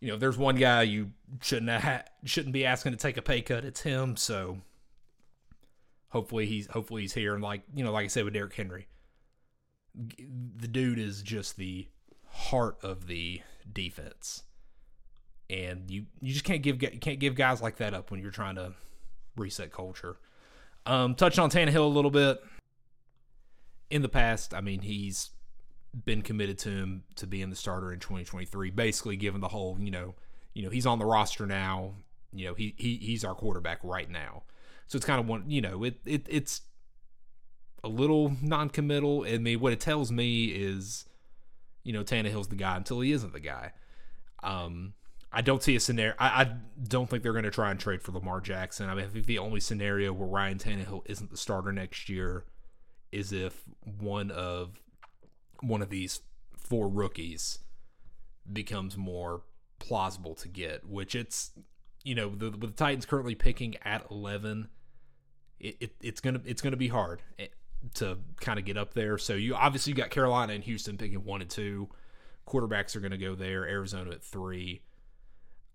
you 0.00 0.08
know, 0.08 0.16
there's 0.16 0.38
one 0.38 0.56
guy 0.56 0.82
you 0.82 1.10
shouldn't 1.40 1.70
ha- 1.70 2.04
shouldn't 2.24 2.54
be 2.54 2.64
asking 2.64 2.92
to 2.92 2.98
take 2.98 3.16
a 3.16 3.22
pay 3.22 3.42
cut. 3.42 3.64
It's 3.64 3.82
him. 3.82 4.16
So 4.16 4.58
hopefully 6.08 6.46
he's 6.46 6.66
hopefully 6.68 7.02
he's 7.02 7.12
here. 7.12 7.34
And 7.34 7.42
like 7.42 7.62
you 7.74 7.84
know, 7.84 7.92
like 7.92 8.04
I 8.04 8.08
said 8.08 8.24
with 8.24 8.34
Derrick 8.34 8.54
Henry, 8.54 8.88
the 9.94 10.68
dude 10.68 10.98
is 10.98 11.22
just 11.22 11.56
the 11.56 11.88
heart 12.28 12.78
of 12.82 13.06
the 13.06 13.42
defense, 13.70 14.44
and 15.50 15.90
you 15.90 16.06
you 16.20 16.32
just 16.32 16.44
can't 16.44 16.62
give 16.62 16.82
you 16.82 16.98
can't 16.98 17.20
give 17.20 17.34
guys 17.34 17.60
like 17.60 17.76
that 17.76 17.92
up 17.92 18.10
when 18.10 18.20
you're 18.20 18.30
trying 18.30 18.54
to 18.54 18.72
reset 19.36 19.70
culture. 19.70 20.16
Um, 20.86 21.14
touched 21.14 21.38
on 21.38 21.50
Tannehill 21.50 21.76
a 21.76 21.82
little 21.82 22.10
bit 22.10 22.42
in 23.90 24.00
the 24.00 24.08
past. 24.08 24.54
I 24.54 24.62
mean, 24.62 24.80
he's 24.80 25.30
been 26.04 26.22
committed 26.22 26.58
to 26.58 26.68
him 26.68 27.04
to 27.16 27.26
being 27.26 27.50
the 27.50 27.56
starter 27.56 27.92
in 27.92 27.98
2023. 27.98 28.70
Basically, 28.70 29.16
given 29.16 29.40
the 29.40 29.48
whole 29.48 29.76
you 29.80 29.90
know 29.90 30.14
you 30.54 30.62
know 30.62 30.70
he's 30.70 30.86
on 30.86 30.98
the 30.98 31.04
roster 31.04 31.46
now. 31.46 31.94
You 32.32 32.48
know 32.48 32.54
he 32.54 32.74
he 32.76 32.96
he's 32.96 33.24
our 33.24 33.34
quarterback 33.34 33.80
right 33.82 34.08
now. 34.08 34.44
So 34.86 34.96
it's 34.96 35.06
kind 35.06 35.20
of 35.20 35.26
one 35.26 35.44
you 35.48 35.60
know 35.60 35.84
it 35.84 36.00
it 36.04 36.26
it's 36.28 36.62
a 37.82 37.88
little 37.88 38.36
non-committal. 38.42 39.24
I 39.26 39.38
mean, 39.38 39.60
what 39.60 39.72
it 39.72 39.80
tells 39.80 40.12
me 40.12 40.46
is, 40.46 41.06
you 41.82 41.92
know, 41.92 42.02
Tannehill's 42.02 42.48
the 42.48 42.56
guy 42.56 42.76
until 42.76 43.00
he 43.00 43.12
isn't 43.12 43.32
the 43.32 43.40
guy. 43.40 43.72
Um, 44.42 44.94
I 45.32 45.42
don't 45.42 45.62
see 45.62 45.76
a 45.76 45.80
scenario. 45.80 46.14
I, 46.18 46.42
I 46.42 46.52
don't 46.88 47.08
think 47.08 47.22
they're 47.22 47.32
going 47.32 47.44
to 47.44 47.50
try 47.50 47.70
and 47.70 47.78
trade 47.78 48.02
for 48.02 48.12
Lamar 48.12 48.40
Jackson. 48.40 48.88
I 48.88 48.94
mean, 48.94 49.04
I 49.04 49.08
think 49.08 49.26
the 49.26 49.38
only 49.38 49.60
scenario 49.60 50.12
where 50.12 50.28
Ryan 50.28 50.58
Tannehill 50.58 51.02
isn't 51.06 51.30
the 51.30 51.36
starter 51.36 51.72
next 51.72 52.08
year 52.08 52.44
is 53.12 53.32
if 53.32 53.62
one 53.98 54.30
of 54.30 54.80
one 55.62 55.82
of 55.82 55.90
these 55.90 56.20
four 56.56 56.88
rookies 56.88 57.58
becomes 58.50 58.96
more 58.96 59.42
plausible 59.78 60.34
to 60.36 60.48
get. 60.48 60.88
Which 60.88 61.14
it's 61.14 61.50
you 62.04 62.14
know 62.14 62.30
the, 62.30 62.50
with 62.50 62.60
the 62.60 62.84
Titans 62.84 63.06
currently 63.06 63.34
picking 63.34 63.76
at 63.82 64.06
eleven, 64.10 64.68
it, 65.58 65.76
it 65.80 65.94
it's 66.02 66.20
gonna 66.20 66.40
it's 66.44 66.62
gonna 66.62 66.76
be 66.76 66.88
hard 66.88 67.22
to 67.94 68.18
kind 68.40 68.58
of 68.58 68.64
get 68.64 68.76
up 68.76 68.94
there. 68.94 69.18
So 69.18 69.34
you 69.34 69.54
obviously 69.54 69.92
you 69.92 69.96
got 69.96 70.10
Carolina 70.10 70.52
and 70.52 70.64
Houston 70.64 70.96
picking 70.96 71.24
one 71.24 71.40
and 71.40 71.50
two. 71.50 71.88
Quarterbacks 72.46 72.96
are 72.96 73.08
to 73.08 73.16
go 73.16 73.34
there. 73.34 73.64
Arizona 73.66 74.10
at 74.10 74.22
three. 74.22 74.82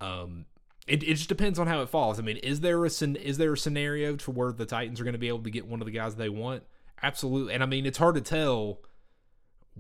Um, 0.02 0.46
it, 0.88 1.04
it 1.04 1.16
just 1.16 1.30
depends 1.30 1.58
on 1.58 1.68
how 1.68 1.82
it 1.82 1.90
falls. 1.90 2.20
I 2.20 2.22
mean, 2.22 2.38
is 2.38 2.60
there 2.60 2.84
a 2.84 2.90
is 2.90 3.38
there 3.38 3.54
a 3.54 3.58
scenario 3.58 4.16
to 4.18 4.32
where 4.32 4.52
the 4.52 4.66
Titans 4.66 5.00
are 5.00 5.04
going 5.04 5.14
to 5.14 5.20
be 5.20 5.30
able 5.30 5.44
to 5.44 5.52
get 5.52 5.66
one 5.66 5.82
of 5.82 5.86
the 5.86 5.92
guys 5.92 6.16
they 6.16 6.30
want? 6.30 6.64
Absolutely. 7.02 7.54
And 7.54 7.64
I 7.64 7.66
mean, 7.66 7.86
it's 7.86 7.98
hard 7.98 8.16
to 8.16 8.22
tell 8.22 8.80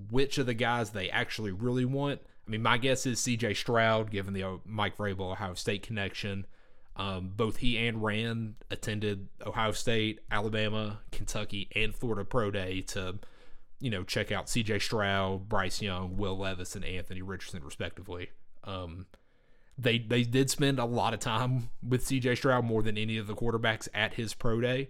which 0.10 0.38
of 0.38 0.46
the 0.46 0.54
guys 0.54 0.92
they 0.92 1.10
actually 1.10 1.52
really 1.52 1.86
want. 1.86 2.22
I 2.48 2.52
mean, 2.52 2.62
my 2.62 2.78
guess 2.78 3.06
is 3.06 3.20
C.J. 3.20 3.56
Stroud, 3.56 4.12
given 4.12 4.34
the 4.34 4.44
uh, 4.44 4.58
Mike 4.66 4.98
Vrabel 4.98 5.32
Ohio 5.32 5.56
State 5.56 5.84
connection. 5.84 6.46
Um, 6.96 7.32
both 7.36 7.58
he 7.58 7.78
and 7.88 8.04
Ran 8.04 8.56
attended 8.72 9.28
Ohio 9.46 9.72
State, 9.72 10.20
Alabama, 10.32 11.02
Kentucky, 11.12 11.70
and 11.76 11.94
Florida 11.94 12.24
Pro 12.24 12.52
Day 12.52 12.82
to, 12.82 13.20
you 13.80 13.90
know, 13.90 14.04
check 14.04 14.32
out 14.32 14.48
C.J. 14.48 14.80
Stroud, 14.80 15.50
Bryce 15.50 15.82
Young, 15.82 16.18
Will 16.18 16.38
Levis, 16.38 16.76
and 16.76 16.86
Anthony 16.86 17.22
Richardson, 17.22 17.64
respectively. 17.64 18.30
Um, 18.64 19.08
they 19.78 19.98
they 19.98 20.24
did 20.24 20.50
spend 20.50 20.80
a 20.80 20.86
lot 20.86 21.14
of 21.14 21.20
time 21.20 21.70
with 21.86 22.06
C.J. 22.06 22.36
Stroud 22.36 22.64
more 22.64 22.82
than 22.82 22.98
any 22.98 23.18
of 23.18 23.28
the 23.28 23.36
quarterbacks 23.36 23.90
at 23.94 24.14
his 24.14 24.34
pro 24.34 24.62
day. 24.62 24.90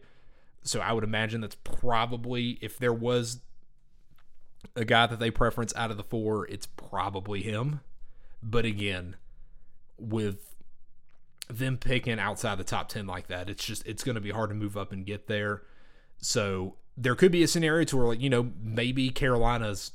So 0.61 0.79
I 0.79 0.93
would 0.93 1.03
imagine 1.03 1.41
that's 1.41 1.57
probably 1.63 2.57
if 2.61 2.77
there 2.77 2.93
was 2.93 3.39
a 4.75 4.85
guy 4.85 5.07
that 5.07 5.19
they 5.19 5.31
preference 5.31 5.73
out 5.75 5.91
of 5.91 5.97
the 5.97 6.03
four, 6.03 6.47
it's 6.47 6.65
probably 6.65 7.41
him. 7.41 7.81
But 8.41 8.65
again, 8.65 9.15
with 9.97 10.55
them 11.49 11.77
picking 11.77 12.19
outside 12.19 12.57
the 12.57 12.63
top 12.63 12.89
10 12.89 13.07
like 13.07 13.27
that, 13.27 13.49
it's 13.49 13.63
just 13.63 13.85
it's 13.85 14.03
going 14.03 14.15
to 14.15 14.21
be 14.21 14.31
hard 14.31 14.49
to 14.49 14.55
move 14.55 14.77
up 14.77 14.91
and 14.91 15.05
get 15.05 15.27
there. 15.27 15.63
So 16.17 16.75
there 16.97 17.15
could 17.15 17.31
be 17.31 17.43
a 17.43 17.47
scenario 17.47 17.85
to 17.85 17.97
where 17.97 18.07
like, 18.07 18.21
you 18.21 18.29
know, 18.29 18.51
maybe 18.61 19.09
Carolina's 19.09 19.91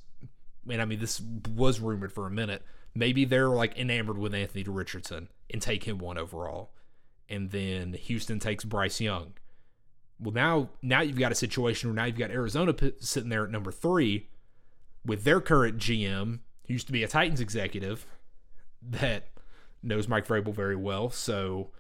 and 0.68 0.82
I 0.82 0.84
mean 0.84 1.00
this 1.00 1.20
was 1.54 1.80
rumored 1.80 2.12
for 2.12 2.26
a 2.26 2.30
minute. 2.30 2.62
Maybe 2.94 3.24
they're 3.24 3.48
like 3.48 3.78
enamored 3.78 4.18
with 4.18 4.34
Anthony 4.34 4.64
Richardson 4.64 5.28
and 5.50 5.62
take 5.62 5.84
him 5.84 5.98
one 5.98 6.18
overall. 6.18 6.70
And 7.28 7.50
then 7.50 7.92
Houston 7.92 8.40
takes 8.40 8.64
Bryce 8.64 9.00
Young. 9.00 9.34
Well, 10.18 10.34
now 10.34 10.70
now 10.82 11.00
you've 11.00 11.18
got 11.18 11.32
a 11.32 11.36
situation 11.36 11.88
where 11.88 11.94
now 11.94 12.04
you've 12.04 12.18
got 12.18 12.30
Arizona 12.30 12.74
sitting 12.98 13.30
there 13.30 13.44
at 13.44 13.50
number 13.50 13.72
3 13.72 14.28
with 15.04 15.24
their 15.24 15.40
current 15.40 15.78
GM, 15.78 16.40
who 16.66 16.72
used 16.72 16.86
to 16.86 16.92
be 16.92 17.02
a 17.02 17.08
Titans 17.08 17.40
executive 17.40 18.06
that 18.82 19.28
knows 19.82 20.08
Mike 20.08 20.26
Vrabel 20.26 20.54
very 20.54 20.76
well. 20.76 21.10
So 21.10 21.70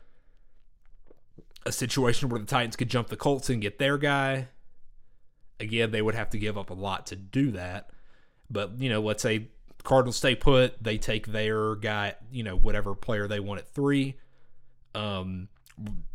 a 1.66 1.72
situation 1.72 2.28
where 2.28 2.40
the 2.40 2.46
Titans 2.46 2.76
could 2.76 2.88
jump 2.88 3.08
the 3.08 3.16
Colts 3.16 3.50
and 3.50 3.60
get 3.60 3.78
their 3.78 3.98
guy. 3.98 4.48
Again, 5.58 5.90
they 5.90 6.00
would 6.00 6.14
have 6.14 6.30
to 6.30 6.38
give 6.38 6.56
up 6.56 6.70
a 6.70 6.74
lot 6.74 7.06
to 7.06 7.16
do 7.16 7.50
that. 7.52 7.90
But, 8.50 8.80
you 8.80 8.88
know, 8.88 9.00
let's 9.00 9.22
say 9.22 9.48
Cardinals 9.82 10.16
stay 10.16 10.34
put, 10.34 10.82
they 10.82 10.98
take 10.98 11.28
their 11.28 11.76
guy, 11.76 12.14
you 12.32 12.42
know, 12.42 12.56
whatever 12.56 12.94
player 12.94 13.28
they 13.28 13.40
want 13.40 13.60
at 13.60 13.68
three. 13.68 14.16
Um, 14.94 15.48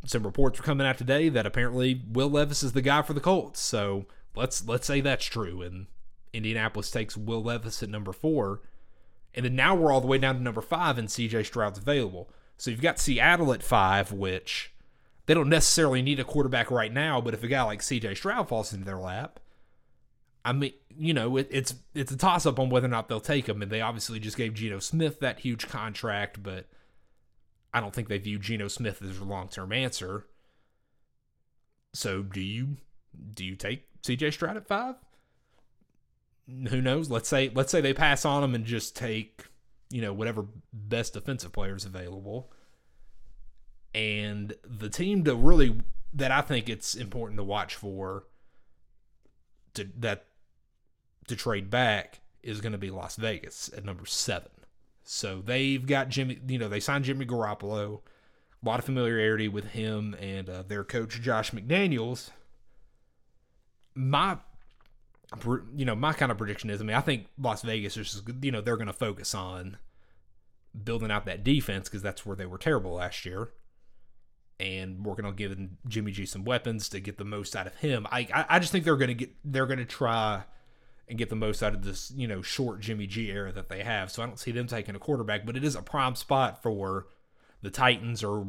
some 0.05 0.23
reports 0.23 0.59
are 0.59 0.63
coming 0.63 0.85
out 0.85 0.97
today 0.97 1.29
that 1.29 1.45
apparently 1.45 2.01
Will 2.11 2.29
Levis 2.29 2.63
is 2.63 2.73
the 2.73 2.81
guy 2.81 3.01
for 3.01 3.13
the 3.13 3.21
Colts. 3.21 3.59
So 3.59 4.05
let's 4.35 4.67
let's 4.67 4.85
say 4.85 5.01
that's 5.01 5.25
true, 5.25 5.61
and 5.61 5.87
Indianapolis 6.35 6.91
takes 6.91 7.17
Will 7.17 7.43
Levis 7.43 7.81
at 7.81 7.89
number 7.89 8.13
four. 8.13 8.61
And 9.33 9.45
then 9.45 9.55
now 9.55 9.75
we're 9.75 9.91
all 9.91 10.01
the 10.01 10.07
way 10.07 10.17
down 10.17 10.35
to 10.35 10.41
number 10.41 10.61
five, 10.61 10.97
and 10.97 11.09
CJ 11.09 11.45
Stroud's 11.45 11.79
available. 11.79 12.29
So 12.57 12.71
you've 12.71 12.81
got 12.81 12.99
Seattle 12.99 13.51
at 13.51 13.63
five, 13.63 14.11
which 14.11 14.73
they 15.25 15.33
don't 15.33 15.49
necessarily 15.49 16.01
need 16.01 16.19
a 16.19 16.23
quarterback 16.23 16.71
right 16.71 16.93
now, 16.93 17.19
but 17.19 17.33
if 17.33 17.43
a 17.43 17.47
guy 17.47 17.63
like 17.63 17.81
CJ 17.81 18.15
Stroud 18.15 18.47
falls 18.47 18.71
into 18.71 18.85
their 18.85 18.99
lap, 18.99 19.39
I 20.45 20.53
mean, 20.53 20.73
you 20.95 21.13
know, 21.13 21.37
it, 21.37 21.47
it's 21.49 21.73
it's 21.95 22.11
a 22.11 22.17
toss 22.17 22.45
up 22.45 22.59
on 22.59 22.69
whether 22.69 22.85
or 22.85 22.89
not 22.89 23.09
they'll 23.09 23.19
take 23.19 23.49
him. 23.49 23.61
And 23.63 23.71
they 23.71 23.81
obviously 23.81 24.19
just 24.19 24.37
gave 24.37 24.53
Geno 24.53 24.79
Smith 24.79 25.19
that 25.19 25.39
huge 25.39 25.67
contract, 25.67 26.43
but 26.43 26.67
I 27.73 27.81
don't 27.81 27.93
think 27.93 28.07
they 28.07 28.19
view 28.19 28.37
Geno 28.37 28.67
Smith 28.67 29.01
as 29.01 29.17
a 29.17 29.23
long 29.23 29.49
term 29.49 29.73
answer. 29.73 30.27
So 31.93 32.21
do 32.21 32.41
you 32.41 32.77
do 33.33 33.43
you 33.43 33.55
take 33.55 34.01
CJ 34.03 34.33
Stroud 34.33 34.55
at 34.55 34.67
five? 34.67 34.95
Who 36.47 36.81
knows? 36.81 37.09
Let's 37.09 37.29
say 37.29 37.51
let's 37.53 37.71
say 37.71 37.81
they 37.81 37.93
pass 37.93 38.25
on 38.25 38.43
him 38.43 38.55
and 38.55 38.65
just 38.65 38.95
take 38.95 39.45
you 39.89 40.01
know 40.01 40.13
whatever 40.13 40.45
best 40.73 41.13
defensive 41.13 41.51
players 41.51 41.85
available. 41.85 42.51
And 43.93 44.53
the 44.63 44.89
team 44.89 45.23
to 45.23 45.35
really 45.35 45.81
that 46.13 46.31
I 46.31 46.41
think 46.41 46.69
it's 46.69 46.95
important 46.95 47.37
to 47.37 47.43
watch 47.43 47.75
for 47.75 48.25
to 49.73 49.87
that 49.99 50.25
to 51.27 51.35
trade 51.35 51.69
back 51.69 52.19
is 52.43 52.61
going 52.61 52.71
to 52.71 52.77
be 52.77 52.91
Las 52.91 53.15
Vegas 53.15 53.69
at 53.75 53.83
number 53.83 54.05
seven. 54.05 54.51
So 55.03 55.41
they've 55.43 55.85
got 55.85 56.09
Jimmy, 56.09 56.39
you 56.47 56.57
know, 56.57 56.67
they 56.67 56.79
signed 56.79 57.05
Jimmy 57.05 57.25
Garoppolo, 57.25 58.01
a 58.63 58.65
lot 58.67 58.79
of 58.79 58.85
familiarity 58.85 59.47
with 59.47 59.65
him 59.65 60.15
and 60.19 60.49
uh, 60.49 60.63
their 60.63 60.83
coach 60.83 61.21
Josh 61.21 61.51
McDaniels. 61.51 62.31
My 63.93 64.37
you 65.75 65.85
know, 65.85 65.95
my 65.95 66.13
kind 66.13 66.31
of 66.31 66.37
prediction 66.37 66.69
is, 66.69 66.81
I 66.81 66.83
mean, 66.83 66.95
I 66.95 67.01
think 67.01 67.27
Las 67.37 67.61
Vegas 67.61 67.97
is, 67.97 68.21
you 68.41 68.51
know, 68.51 68.61
they're 68.61 68.77
going 68.77 68.87
to 68.87 68.93
focus 68.93 69.33
on 69.35 69.77
building 70.83 71.11
out 71.11 71.25
that 71.25 71.43
defense 71.43 71.87
because 71.89 72.01
that's 72.01 72.25
where 72.25 72.35
they 72.35 72.45
were 72.45 72.57
terrible 72.57 72.93
last 72.95 73.25
year. 73.25 73.51
and 74.59 75.05
working 75.05 75.25
on 75.25 75.35
giving 75.35 75.77
Jimmy 75.87 76.11
G 76.11 76.25
some 76.25 76.45
weapons 76.45 76.87
to 76.89 76.99
get 76.99 77.17
the 77.17 77.25
most 77.25 77.55
out 77.55 77.67
of 77.67 77.75
him. 77.75 78.07
I 78.11 78.27
I, 78.33 78.45
I 78.49 78.59
just 78.59 78.71
think 78.71 78.85
they're 78.85 78.95
gonna 78.95 79.13
get 79.13 79.31
they're 79.43 79.65
gonna 79.65 79.85
try 79.85 80.43
and 81.07 81.17
get 81.17 81.29
the 81.29 81.35
most 81.35 81.61
out 81.61 81.73
of 81.73 81.83
this 81.83 82.11
you 82.15 82.27
know 82.27 82.41
short 82.41 82.79
Jimmy 82.79 83.07
G 83.07 83.29
era 83.31 83.51
that 83.51 83.69
they 83.69 83.83
have. 83.83 84.11
So 84.11 84.23
I 84.23 84.25
don't 84.25 84.39
see 84.39 84.51
them 84.51 84.67
taking 84.67 84.95
a 84.95 84.99
quarterback, 84.99 85.45
but 85.45 85.57
it 85.57 85.63
is 85.63 85.75
a 85.75 85.81
prime 85.81 86.15
spot 86.15 86.63
for 86.63 87.07
the 87.61 87.69
Titans 87.69 88.23
or 88.23 88.47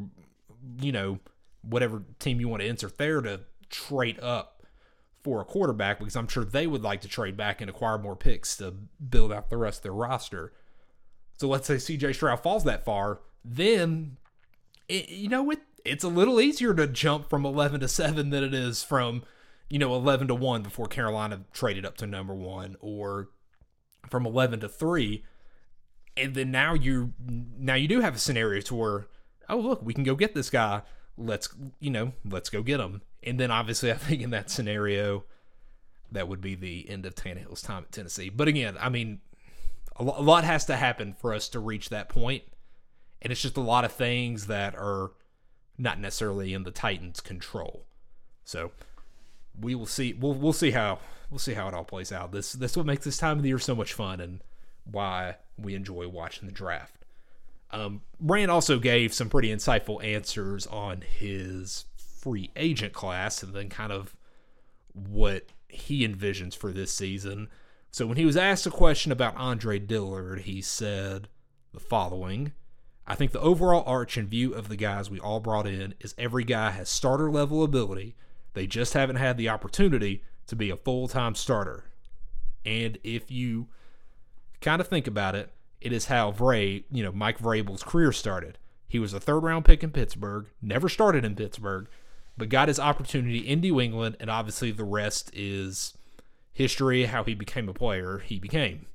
you 0.80 0.92
know 0.92 1.18
whatever 1.62 2.04
team 2.20 2.40
you 2.40 2.48
want 2.48 2.62
to 2.62 2.68
insert 2.68 2.98
there 2.98 3.20
to 3.20 3.40
trade 3.68 4.20
up 4.20 4.55
for 5.26 5.40
a 5.40 5.44
quarterback 5.44 5.98
because 5.98 6.14
I'm 6.14 6.28
sure 6.28 6.44
they 6.44 6.68
would 6.68 6.84
like 6.84 7.00
to 7.00 7.08
trade 7.08 7.36
back 7.36 7.60
and 7.60 7.68
acquire 7.68 7.98
more 7.98 8.14
picks 8.14 8.56
to 8.58 8.72
build 9.10 9.32
out 9.32 9.50
the 9.50 9.56
rest 9.56 9.80
of 9.80 9.82
their 9.82 9.92
roster. 9.92 10.52
So 11.36 11.48
let's 11.48 11.66
say 11.66 11.74
CJ 11.74 12.14
Stroud 12.14 12.44
falls 12.44 12.62
that 12.62 12.84
far, 12.84 13.22
then 13.44 14.18
it, 14.88 15.08
you 15.08 15.28
know 15.28 15.50
it 15.50 15.58
it's 15.84 16.04
a 16.04 16.08
little 16.08 16.40
easier 16.40 16.74
to 16.74 16.86
jump 16.86 17.28
from 17.28 17.44
11 17.44 17.80
to 17.80 17.88
7 17.88 18.30
than 18.30 18.44
it 18.44 18.54
is 18.54 18.84
from 18.84 19.24
you 19.68 19.80
know 19.80 19.96
11 19.96 20.28
to 20.28 20.34
1 20.36 20.62
before 20.62 20.86
Carolina 20.86 21.40
traded 21.52 21.84
up 21.84 21.96
to 21.96 22.06
number 22.06 22.32
1 22.32 22.76
or 22.78 23.30
from 24.08 24.26
11 24.26 24.60
to 24.60 24.68
3 24.68 25.24
and 26.16 26.34
then 26.36 26.52
now 26.52 26.72
you 26.72 27.14
now 27.58 27.74
you 27.74 27.88
do 27.88 28.00
have 28.00 28.14
a 28.14 28.18
scenario 28.20 28.60
to 28.60 28.76
where 28.76 29.06
oh 29.48 29.58
look 29.58 29.82
we 29.82 29.92
can 29.92 30.04
go 30.04 30.14
get 30.14 30.34
this 30.34 30.50
guy 30.50 30.82
let's 31.18 31.48
you 31.80 31.90
know 31.90 32.12
let's 32.28 32.50
go 32.50 32.62
get 32.62 32.80
him 32.80 33.00
and 33.22 33.40
then 33.40 33.50
obviously 33.50 33.90
I 33.92 33.96
think 33.96 34.22
in 34.22 34.30
that 34.30 34.50
scenario 34.50 35.24
that 36.12 36.28
would 36.28 36.40
be 36.40 36.54
the 36.54 36.88
end 36.88 37.06
of 37.06 37.14
Tannehill's 37.14 37.62
time 37.62 37.84
at 37.84 37.92
Tennessee 37.92 38.28
but 38.28 38.48
again 38.48 38.76
I 38.80 38.88
mean 38.88 39.20
a 39.98 40.02
lot 40.02 40.44
has 40.44 40.66
to 40.66 40.76
happen 40.76 41.14
for 41.14 41.32
us 41.32 41.48
to 41.48 41.58
reach 41.58 41.88
that 41.88 42.08
point 42.08 42.42
and 43.22 43.32
it's 43.32 43.40
just 43.40 43.56
a 43.56 43.62
lot 43.62 43.84
of 43.84 43.92
things 43.92 44.46
that 44.46 44.74
are 44.76 45.12
not 45.78 45.98
necessarily 46.00 46.54
in 46.54 46.62
the 46.62 46.70
Titans' 46.70 47.20
control. 47.20 47.84
So 48.44 48.72
we 49.60 49.74
will 49.74 49.86
see. 49.86 50.12
We'll 50.12 50.34
we'll 50.34 50.52
see 50.52 50.70
how 50.70 50.98
we'll 51.30 51.38
see 51.38 51.54
how 51.54 51.68
it 51.68 51.74
all 51.74 51.84
plays 51.84 52.12
out. 52.12 52.32
This 52.32 52.52
this 52.52 52.76
what 52.76 52.86
makes 52.86 53.04
this 53.04 53.18
time 53.18 53.38
of 53.38 53.42
the 53.42 53.48
year 53.48 53.58
so 53.58 53.74
much 53.74 53.92
fun 53.92 54.20
and 54.20 54.40
why 54.84 55.36
we 55.58 55.74
enjoy 55.74 56.08
watching 56.08 56.46
the 56.46 56.54
draft. 56.54 56.95
Um, 57.76 58.00
Ran 58.18 58.48
also 58.48 58.78
gave 58.78 59.12
some 59.12 59.28
pretty 59.28 59.50
insightful 59.50 60.02
answers 60.02 60.66
on 60.66 61.02
his 61.02 61.84
free 61.98 62.50
agent 62.56 62.94
class 62.94 63.42
and 63.42 63.52
then 63.52 63.68
kind 63.68 63.92
of 63.92 64.16
what 64.94 65.48
he 65.68 66.08
envisions 66.08 66.56
for 66.56 66.72
this 66.72 66.90
season. 66.90 67.48
So 67.90 68.06
when 68.06 68.16
he 68.16 68.24
was 68.24 68.36
asked 68.36 68.66
a 68.66 68.70
question 68.70 69.12
about 69.12 69.36
Andre 69.36 69.78
Dillard, 69.78 70.40
he 70.40 70.62
said 70.62 71.28
the 71.74 71.80
following. 71.80 72.52
I 73.06 73.14
think 73.14 73.32
the 73.32 73.40
overall 73.40 73.84
arch 73.86 74.16
and 74.16 74.26
view 74.26 74.54
of 74.54 74.68
the 74.68 74.76
guys 74.76 75.10
we 75.10 75.20
all 75.20 75.40
brought 75.40 75.66
in 75.66 75.92
is 76.00 76.14
every 76.16 76.44
guy 76.44 76.70
has 76.70 76.88
starter 76.88 77.30
level 77.30 77.62
ability. 77.62 78.16
They 78.54 78.66
just 78.66 78.94
haven't 78.94 79.16
had 79.16 79.36
the 79.36 79.50
opportunity 79.50 80.22
to 80.46 80.56
be 80.56 80.70
a 80.70 80.76
full 80.76 81.08
time 81.08 81.34
starter. 81.34 81.84
And 82.64 82.96
if 83.04 83.30
you 83.30 83.68
kind 84.62 84.80
of 84.80 84.88
think 84.88 85.06
about 85.06 85.34
it, 85.34 85.50
it 85.80 85.92
is 85.92 86.06
how 86.06 86.32
Vray, 86.32 86.84
you 86.90 87.02
know, 87.02 87.12
Mike 87.12 87.38
Vrabel's 87.38 87.82
career 87.82 88.12
started. 88.12 88.58
He 88.88 88.98
was 88.98 89.12
a 89.12 89.20
third 89.20 89.40
round 89.40 89.64
pick 89.64 89.82
in 89.82 89.90
Pittsburgh, 89.90 90.46
never 90.62 90.88
started 90.88 91.24
in 91.24 91.34
Pittsburgh, 91.34 91.88
but 92.36 92.48
got 92.48 92.68
his 92.68 92.78
opportunity 92.78 93.38
in 93.38 93.60
New 93.60 93.80
England, 93.80 94.16
and 94.20 94.30
obviously 94.30 94.70
the 94.70 94.84
rest 94.84 95.30
is 95.34 95.96
history, 96.52 97.04
how 97.04 97.24
he 97.24 97.34
became 97.34 97.68
a 97.68 97.74
player 97.74 98.18
he 98.18 98.38
became. 98.38 98.86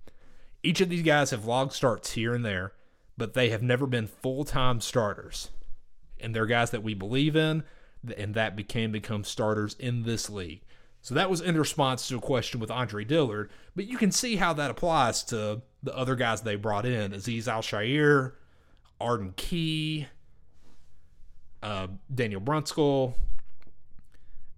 Each 0.63 0.81
of 0.81 0.89
these 0.89 1.03
guys 1.03 1.31
have 1.31 1.45
log 1.45 1.71
starts 1.71 2.13
here 2.13 2.33
and 2.33 2.45
there, 2.45 2.73
but 3.17 3.33
they 3.33 3.49
have 3.49 3.63
never 3.63 3.85
been 3.85 4.07
full 4.07 4.43
time 4.43 4.79
starters. 4.79 5.49
And 6.19 6.35
they're 6.35 6.45
guys 6.45 6.69
that 6.71 6.83
we 6.83 6.93
believe 6.93 7.35
in, 7.35 7.63
and 8.17 8.33
that 8.35 8.55
became 8.55 8.91
become 8.91 9.23
starters 9.23 9.75
in 9.79 10.03
this 10.03 10.29
league. 10.29 10.61
So 11.01 11.15
that 11.15 11.29
was 11.29 11.41
in 11.41 11.57
response 11.57 12.07
to 12.07 12.17
a 12.17 12.21
question 12.21 12.59
with 12.59 12.69
Andre 12.69 13.03
Dillard, 13.03 13.49
but 13.75 13.87
you 13.87 13.97
can 13.97 14.11
see 14.11 14.35
how 14.35 14.53
that 14.53 14.69
applies 14.69 15.23
to 15.25 15.61
the 15.83 15.95
other 15.95 16.15
guys 16.15 16.41
they 16.41 16.55
brought 16.55 16.85
in 16.85 17.11
Azeez 17.11 17.47
Al-Shaair, 17.47 18.33
Arden 18.99 19.33
Key, 19.35 20.07
uh, 21.63 21.87
Daniel 22.13 22.41
Brunskill. 22.41 23.13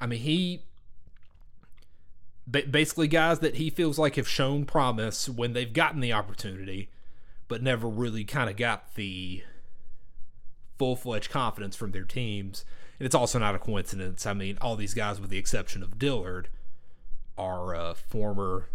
I 0.01 0.05
mean, 0.05 0.19
he 0.19 0.63
basically 2.49 3.07
guys 3.07 3.39
that 3.39 3.55
he 3.55 3.69
feels 3.69 3.97
like 3.97 4.15
have 4.15 4.27
shown 4.27 4.65
promise 4.65 5.29
when 5.29 5.53
they've 5.53 5.71
gotten 5.71 6.01
the 6.01 6.11
opportunity 6.11 6.89
but 7.47 7.61
never 7.61 7.87
really 7.87 8.23
kind 8.23 8.49
of 8.49 8.57
got 8.57 8.95
the 8.95 9.43
full 10.77 10.95
fledged 10.95 11.29
confidence 11.29 11.75
from 11.75 11.91
their 11.91 12.03
teams. 12.03 12.65
And 12.99 13.05
it's 13.05 13.15
also 13.15 13.39
not 13.39 13.55
a 13.55 13.59
coincidence. 13.59 14.25
I 14.25 14.33
mean, 14.33 14.57
all 14.61 14.75
these 14.75 14.93
guys, 14.93 15.19
with 15.19 15.29
the 15.29 15.37
exception 15.37 15.83
of 15.83 15.99
Dillard, 15.99 16.49
are 17.37 17.75
uh, 17.75 17.93
former 17.93 18.69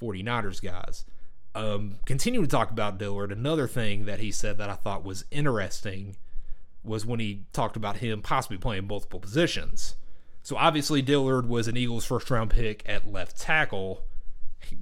49ers 0.00 0.62
guys. 0.62 1.04
Um, 1.58 1.98
continuing 2.06 2.46
to 2.46 2.50
talk 2.50 2.70
about 2.70 2.98
Dillard, 2.98 3.32
another 3.32 3.66
thing 3.66 4.04
that 4.04 4.20
he 4.20 4.30
said 4.30 4.58
that 4.58 4.70
I 4.70 4.74
thought 4.74 5.04
was 5.04 5.24
interesting 5.30 6.16
was 6.84 7.04
when 7.04 7.20
he 7.20 7.44
talked 7.52 7.76
about 7.76 7.96
him 7.96 8.22
possibly 8.22 8.58
playing 8.58 8.86
multiple 8.86 9.20
positions. 9.20 9.96
So 10.42 10.56
obviously, 10.56 11.02
Dillard 11.02 11.48
was 11.48 11.68
an 11.68 11.76
Eagles 11.76 12.04
first 12.04 12.30
round 12.30 12.50
pick 12.50 12.82
at 12.86 13.10
left 13.10 13.38
tackle 13.40 14.04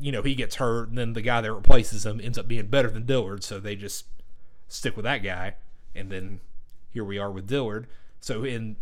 you 0.00 0.12
know, 0.12 0.22
he 0.22 0.34
gets 0.34 0.56
hurt, 0.56 0.88
and 0.88 0.98
then 0.98 1.12
the 1.12 1.22
guy 1.22 1.40
that 1.40 1.52
replaces 1.52 2.04
him 2.04 2.20
ends 2.22 2.38
up 2.38 2.48
being 2.48 2.66
better 2.66 2.90
than 2.90 3.06
Dillard, 3.06 3.44
so 3.44 3.60
they 3.60 3.76
just 3.76 4.06
stick 4.68 4.96
with 4.96 5.04
that 5.04 5.22
guy. 5.22 5.54
And 5.94 6.10
then 6.10 6.40
here 6.92 7.04
we 7.04 7.18
are 7.18 7.30
with 7.30 7.46
Dillard. 7.46 7.86
So 8.20 8.44
in 8.44 8.76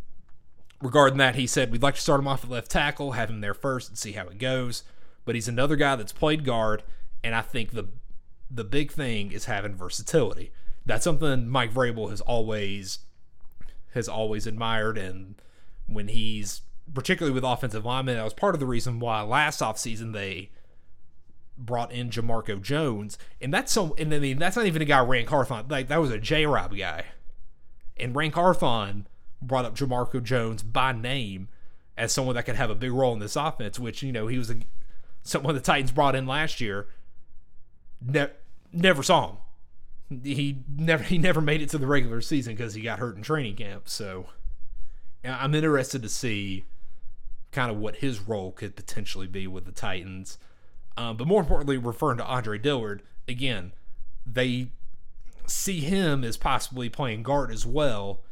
regarding 0.80 1.18
that, 1.18 1.34
he 1.34 1.46
said 1.46 1.70
we'd 1.70 1.82
like 1.82 1.96
to 1.96 2.00
start 2.00 2.20
him 2.20 2.28
off 2.28 2.44
at 2.44 2.50
left 2.50 2.70
tackle, 2.70 3.12
have 3.12 3.30
him 3.30 3.40
there 3.40 3.54
first, 3.54 3.88
and 3.88 3.98
see 3.98 4.12
how 4.12 4.26
it 4.26 4.38
goes. 4.38 4.84
But 5.24 5.34
he's 5.34 5.48
another 5.48 5.76
guy 5.76 5.96
that's 5.96 6.12
played 6.12 6.44
guard, 6.44 6.82
and 7.24 7.34
I 7.34 7.40
think 7.40 7.72
the 7.72 7.88
the 8.50 8.62
big 8.62 8.92
thing 8.92 9.32
is 9.32 9.46
having 9.46 9.74
versatility. 9.74 10.52
That's 10.86 11.02
something 11.02 11.48
Mike 11.48 11.72
Vrabel 11.72 12.10
has 12.10 12.20
always 12.20 13.00
has 13.94 14.08
always 14.08 14.46
admired, 14.46 14.98
and 14.98 15.34
when 15.86 16.08
he's 16.08 16.60
particularly 16.92 17.34
with 17.34 17.44
offensive 17.44 17.84
linemen, 17.84 18.16
that 18.16 18.24
was 18.24 18.34
part 18.34 18.54
of 18.54 18.60
the 18.60 18.66
reason 18.66 19.00
why 19.00 19.22
last 19.22 19.60
offseason 19.60 20.12
they 20.12 20.50
brought 21.56 21.92
in 21.92 22.10
Jamarco 22.10 22.60
Jones, 22.60 23.18
and 23.40 23.52
that's 23.52 23.72
so. 23.72 23.94
And 23.98 24.12
I 24.12 24.18
mean, 24.18 24.38
that's 24.38 24.56
not 24.56 24.66
even 24.66 24.82
a 24.82 24.86
guy 24.86 25.00
Ran 25.00 25.24
Carthon. 25.26 25.66
Like 25.68 25.88
that 25.88 26.00
was 26.00 26.10
a 26.10 26.18
J 26.18 26.46
Rob 26.46 26.76
guy, 26.76 27.06
and 27.96 28.14
Ran 28.14 28.30
Carthon 28.30 29.06
brought 29.40 29.64
up 29.64 29.74
Jamarco 29.74 30.22
Jones 30.22 30.62
by 30.62 30.92
name 30.92 31.48
as 31.96 32.12
someone 32.12 32.34
that 32.34 32.44
could 32.44 32.56
have 32.56 32.70
a 32.70 32.74
big 32.74 32.92
role 32.92 33.14
in 33.14 33.20
this 33.20 33.36
offense. 33.36 33.78
Which 33.78 34.02
you 34.02 34.12
know 34.12 34.26
he 34.26 34.36
was 34.36 34.50
a, 34.50 34.56
someone 35.22 35.54
the 35.54 35.60
Titans 35.60 35.92
brought 35.92 36.14
in 36.14 36.26
last 36.26 36.60
year. 36.60 36.88
Ne- 38.06 38.28
never 38.72 39.02
saw 39.02 39.30
him. 39.30 40.22
He 40.22 40.62
never 40.76 41.02
he 41.02 41.18
never 41.18 41.40
made 41.40 41.62
it 41.62 41.70
to 41.70 41.78
the 41.78 41.86
regular 41.86 42.20
season 42.20 42.54
because 42.54 42.74
he 42.74 42.82
got 42.82 42.98
hurt 42.98 43.16
in 43.16 43.22
training 43.22 43.56
camp. 43.56 43.88
So 43.88 44.26
I'm 45.24 45.54
interested 45.54 46.02
to 46.02 46.08
see 46.08 46.64
kind 47.52 47.70
of 47.70 47.78
what 47.78 47.96
his 47.96 48.20
role 48.20 48.52
could 48.52 48.76
potentially 48.76 49.26
be 49.26 49.46
with 49.46 49.64
the 49.64 49.72
Titans. 49.72 50.38
Um, 50.96 51.16
but 51.16 51.26
more 51.26 51.40
importantly, 51.40 51.78
referring 51.78 52.18
to 52.18 52.24
Andre 52.24 52.58
Dillard, 52.58 53.02
again, 53.26 53.72
they 54.26 54.68
see 55.46 55.80
him 55.80 56.24
as 56.24 56.36
possibly 56.36 56.88
playing 56.88 57.22
guard 57.22 57.50
as 57.50 57.64
well, 57.64 58.22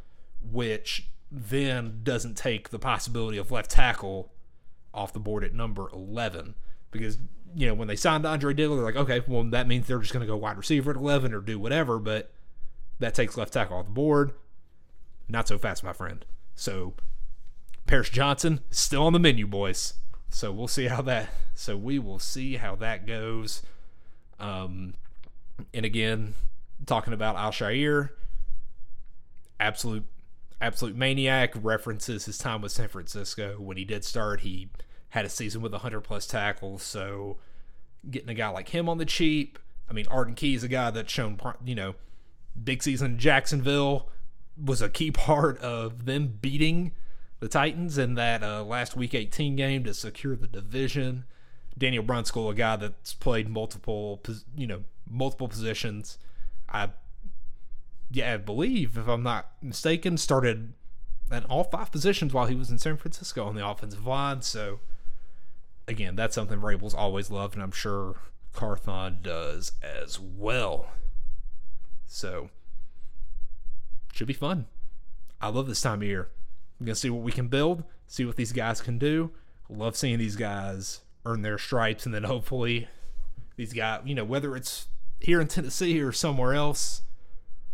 which 0.41 1.07
then 1.31 2.01
doesn't 2.03 2.35
take 2.35 2.69
the 2.69 2.79
possibility 2.79 3.37
of 3.37 3.51
left 3.51 3.71
tackle 3.71 4.31
off 4.93 5.13
the 5.13 5.19
board 5.19 5.43
at 5.43 5.53
number 5.53 5.89
11. 5.91 6.55
Because, 6.91 7.17
you 7.55 7.67
know, 7.67 7.73
when 7.73 7.87
they 7.87 7.95
signed 7.95 8.25
Andre 8.25 8.53
Dillard, 8.53 8.79
they're 8.79 8.85
like, 8.85 8.95
okay, 8.95 9.23
well, 9.27 9.43
that 9.45 9.67
means 9.67 9.87
they're 9.87 9.99
just 9.99 10.13
going 10.13 10.25
to 10.25 10.31
go 10.31 10.37
wide 10.37 10.57
receiver 10.57 10.91
at 10.91 10.97
11 10.97 11.33
or 11.33 11.41
do 11.41 11.59
whatever, 11.59 11.99
but 11.99 12.31
that 12.99 13.13
takes 13.13 13.37
left 13.37 13.53
tackle 13.53 13.77
off 13.77 13.85
the 13.85 13.91
board. 13.91 14.31
Not 15.27 15.47
so 15.47 15.57
fast, 15.57 15.83
my 15.83 15.93
friend. 15.93 16.25
So, 16.55 16.93
Paris 17.85 18.09
Johnson 18.09 18.61
still 18.69 19.03
on 19.03 19.13
the 19.13 19.19
menu, 19.19 19.47
boys. 19.47 19.95
So 20.29 20.51
we'll 20.51 20.67
see 20.67 20.85
how 20.85 21.01
that. 21.03 21.29
So 21.53 21.77
we 21.77 21.99
will 21.99 22.19
see 22.19 22.55
how 22.55 22.75
that 22.77 23.05
goes. 23.05 23.61
Um, 24.39 24.95
and 25.73 25.85
again, 25.85 26.33
talking 26.85 27.13
about 27.13 27.35
Al-Shaair, 27.35 28.09
absolute, 29.59 30.05
absolute 30.59 30.95
maniac. 30.95 31.53
References 31.61 32.25
his 32.25 32.37
time 32.37 32.61
with 32.61 32.71
San 32.71 32.87
Francisco 32.87 33.57
when 33.59 33.77
he 33.77 33.85
did 33.85 34.03
start. 34.03 34.41
He 34.41 34.69
had 35.13 35.25
a 35.25 35.29
season 35.29 35.61
with 35.61 35.71
100 35.71 36.01
plus 36.01 36.25
tackles. 36.25 36.81
So 36.81 37.37
getting 38.09 38.29
a 38.29 38.33
guy 38.33 38.49
like 38.49 38.69
him 38.69 38.89
on 38.89 38.97
the 38.97 39.05
cheap. 39.05 39.59
I 39.87 39.93
mean, 39.93 40.07
Arden 40.09 40.33
Key 40.33 40.55
is 40.55 40.63
a 40.63 40.67
guy 40.67 40.89
that's 40.89 41.11
shown, 41.11 41.39
you 41.63 41.75
know, 41.75 41.93
big 42.61 42.81
season 42.81 43.11
in 43.11 43.19
Jacksonville 43.19 44.09
was 44.57 44.81
a 44.81 44.89
key 44.89 45.11
part 45.11 45.59
of 45.59 46.05
them 46.05 46.39
beating 46.41 46.93
the 47.41 47.47
Titans 47.47 47.99
in 47.99 48.15
that 48.15 48.41
uh, 48.41 48.63
last 48.63 48.95
Week 48.95 49.13
18 49.13 49.55
game 49.55 49.83
to 49.83 49.93
secure 49.93 50.35
the 50.35 50.47
division. 50.47 51.25
Daniel 51.77 52.03
Brunskill, 52.03 52.51
a 52.51 52.55
guy 52.55 52.75
that's 52.75 53.13
played 53.13 53.47
multiple, 53.47 54.19
you 54.57 54.65
know, 54.65 54.83
multiple 55.07 55.47
positions. 55.47 56.17
I, 56.67 56.89
yeah, 58.09 58.33
I 58.33 58.37
believe 58.37 58.97
if 58.97 59.07
I'm 59.07 59.21
not 59.21 59.51
mistaken, 59.61 60.17
started 60.17 60.73
at 61.29 61.45
all 61.45 61.65
five 61.65 61.91
positions 61.91 62.33
while 62.33 62.47
he 62.47 62.55
was 62.55 62.71
in 62.71 62.79
San 62.79 62.97
Francisco 62.97 63.45
on 63.45 63.53
the 63.53 63.67
offensive 63.67 64.07
line. 64.07 64.41
So, 64.41 64.79
again, 65.87 66.15
that's 66.15 66.35
something 66.35 66.59
Vrabel's 66.59 66.93
always 66.93 67.29
loved, 67.31 67.55
and 67.55 67.63
I'm 67.63 67.71
sure 67.71 68.15
Carthon 68.53 69.19
does 69.21 69.73
as 69.81 70.19
well. 70.19 70.87
So, 72.05 72.49
should 74.13 74.27
be 74.27 74.33
fun. 74.33 74.67
I 75.41 75.49
love 75.49 75.67
this 75.67 75.81
time 75.81 76.01
of 76.01 76.07
year. 76.07 76.29
I'm 76.79 76.85
going 76.85 76.95
to 76.95 76.99
see 76.99 77.09
what 77.09 77.23
we 77.23 77.31
can 77.31 77.47
build, 77.47 77.83
see 78.07 78.25
what 78.25 78.35
these 78.35 78.51
guys 78.51 78.81
can 78.81 78.97
do. 78.97 79.31
Love 79.69 79.95
seeing 79.95 80.19
these 80.19 80.35
guys 80.35 81.01
earn 81.25 81.41
their 81.41 81.57
stripes, 81.57 82.05
and 82.05 82.13
then 82.13 82.23
hopefully 82.23 82.87
these 83.55 83.73
guys, 83.73 84.01
you 84.05 84.15
know, 84.15 84.23
whether 84.23 84.55
it's 84.55 84.87
here 85.19 85.39
in 85.39 85.47
Tennessee 85.47 86.01
or 86.01 86.11
somewhere 86.11 86.53
else, 86.53 87.01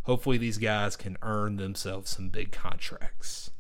hopefully 0.04 0.38
these 0.38 0.58
guys 0.58 0.96
can 0.96 1.18
earn 1.22 1.58
themselves 1.58 2.12
some 2.12 2.30
big 2.30 2.52
contracts. 2.52 3.52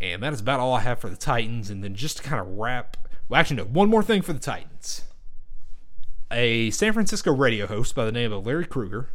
And 0.00 0.22
that 0.22 0.32
is 0.32 0.40
about 0.40 0.60
all 0.60 0.74
I 0.74 0.80
have 0.80 0.98
for 0.98 1.08
the 1.08 1.16
Titans. 1.16 1.70
And 1.70 1.82
then 1.82 1.94
just 1.94 2.18
to 2.18 2.22
kind 2.22 2.40
of 2.40 2.58
wrap, 2.58 2.96
well, 3.32 3.40
actually, 3.40 3.56
no, 3.56 3.64
one 3.64 3.88
more 3.88 4.02
thing 4.02 4.20
for 4.20 4.34
the 4.34 4.38
Titans. 4.38 5.04
A 6.30 6.68
San 6.68 6.92
Francisco 6.92 7.32
radio 7.32 7.66
host 7.66 7.94
by 7.94 8.04
the 8.04 8.12
name 8.12 8.30
of 8.30 8.44
Larry 8.44 8.66
Krueger. 8.66 9.08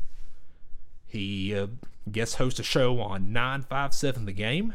He 1.06 1.54
uh, 1.54 1.68
guest 2.12 2.38
hosts 2.38 2.60
a 2.60 2.64
show 2.64 3.00
on 3.00 3.32
957 3.32 4.26
The 4.26 4.32
Game. 4.32 4.74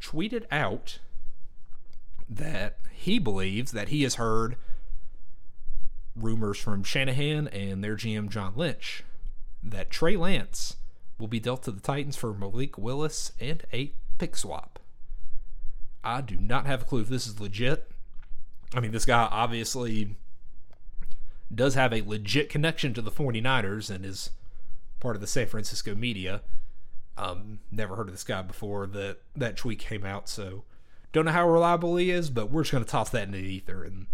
Tweeted 0.00 0.46
out 0.50 0.98
that 2.28 2.78
he 2.90 3.20
believes 3.20 3.70
that 3.70 3.90
he 3.90 4.02
has 4.02 4.16
heard 4.16 4.56
rumors 6.16 6.58
from 6.58 6.82
Shanahan 6.82 7.46
and 7.46 7.84
their 7.84 7.94
GM 7.94 8.30
John 8.30 8.54
Lynch 8.56 9.04
that 9.62 9.90
Trey 9.90 10.16
Lance 10.16 10.74
will 11.20 11.28
be 11.28 11.38
dealt 11.38 11.62
to 11.62 11.70
the 11.70 11.80
Titans 11.80 12.16
for 12.16 12.34
Malik 12.34 12.76
Willis 12.76 13.30
and 13.38 13.62
a 13.72 13.92
pick 14.18 14.36
swap. 14.36 14.80
I 16.02 16.20
do 16.20 16.36
not 16.36 16.66
have 16.66 16.82
a 16.82 16.84
clue 16.84 17.02
if 17.02 17.08
this 17.08 17.28
is 17.28 17.38
legit. 17.38 17.91
I 18.74 18.80
mean, 18.80 18.92
this 18.92 19.04
guy 19.04 19.28
obviously 19.30 20.16
does 21.54 21.74
have 21.74 21.92
a 21.92 22.02
legit 22.02 22.48
connection 22.48 22.94
to 22.94 23.02
the 23.02 23.10
49ers 23.10 23.90
and 23.94 24.04
is 24.04 24.30
part 25.00 25.14
of 25.16 25.20
the 25.20 25.26
San 25.26 25.46
Francisco 25.46 25.94
media. 25.94 26.42
Um, 27.18 27.58
never 27.70 27.96
heard 27.96 28.08
of 28.08 28.14
this 28.14 28.24
guy 28.24 28.40
before 28.42 28.86
that 28.86 29.18
that 29.36 29.56
tweet 29.56 29.78
came 29.78 30.04
out, 30.04 30.28
so 30.28 30.64
don't 31.12 31.26
know 31.26 31.32
how 31.32 31.46
reliable 31.46 31.96
he 31.96 32.10
is, 32.10 32.30
but 32.30 32.50
we're 32.50 32.62
just 32.62 32.72
going 32.72 32.84
to 32.84 32.90
toss 32.90 33.10
that 33.10 33.26
into 33.26 33.38
the 33.38 33.54
ether 33.54 33.84
and 33.84 34.06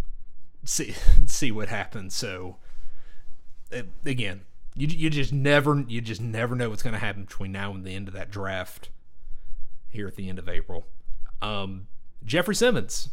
see 0.65 0.95
see 1.27 1.53
what 1.53 1.69
happens. 1.69 2.15
So 2.15 2.57
it, 3.71 3.87
again, 4.05 4.43
you 4.75 4.89
you 4.89 5.11
just 5.11 5.33
never 5.33 5.85
you 5.87 6.01
just 6.01 6.21
never 6.21 6.57
know 6.57 6.71
what's 6.71 6.83
going 6.83 6.95
to 6.95 6.99
happen 6.99 7.25
between 7.25 7.53
now 7.53 7.73
and 7.73 7.85
the 7.85 7.95
end 7.95 8.09
of 8.09 8.15
that 8.15 8.31
draft 8.31 8.91
here 9.89 10.09
at 10.09 10.17
the 10.17 10.29
end 10.29 10.39
of 10.39 10.49
April. 10.49 10.87
Um, 11.41 11.87
Jeffrey 12.25 12.55
Simmons, 12.55 13.11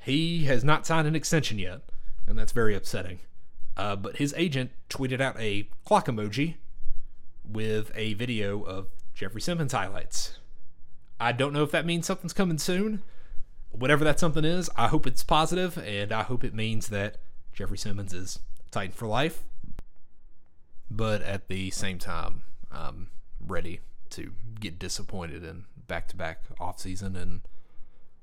he 0.00 0.44
has 0.44 0.64
not 0.64 0.86
signed 0.86 1.06
an 1.06 1.14
extension 1.14 1.58
yet, 1.58 1.80
and 2.26 2.38
that's 2.38 2.52
very 2.52 2.74
upsetting. 2.74 3.20
Uh, 3.76 3.96
but 3.96 4.16
his 4.16 4.34
agent 4.36 4.70
tweeted 4.88 5.20
out 5.20 5.36
a 5.38 5.68
clock 5.84 6.06
emoji 6.06 6.56
with 7.44 7.92
a 7.94 8.14
video 8.14 8.62
of 8.62 8.88
Jeffrey 9.14 9.40
Simmons 9.40 9.72
highlights. 9.72 10.38
I 11.18 11.32
don't 11.32 11.52
know 11.52 11.62
if 11.62 11.70
that 11.72 11.86
means 11.86 12.06
something's 12.06 12.32
coming 12.32 12.58
soon. 12.58 13.02
Whatever 13.70 14.04
that 14.04 14.18
something 14.18 14.44
is, 14.44 14.70
I 14.76 14.88
hope 14.88 15.06
it's 15.06 15.22
positive, 15.22 15.78
and 15.78 16.12
I 16.12 16.22
hope 16.22 16.44
it 16.44 16.54
means 16.54 16.88
that 16.88 17.16
Jeffrey 17.52 17.78
Simmons 17.78 18.14
is 18.14 18.40
Titan 18.70 18.92
for 18.92 19.06
life. 19.06 19.44
But 20.90 21.22
at 21.22 21.48
the 21.48 21.70
same 21.70 21.98
time, 21.98 22.42
I'm 22.72 23.10
ready 23.38 23.80
to 24.10 24.32
get 24.58 24.78
disappointed 24.78 25.44
in 25.44 25.66
back 25.86 26.08
to 26.08 26.16
back 26.16 26.44
offseason 26.58 27.20
and 27.20 27.42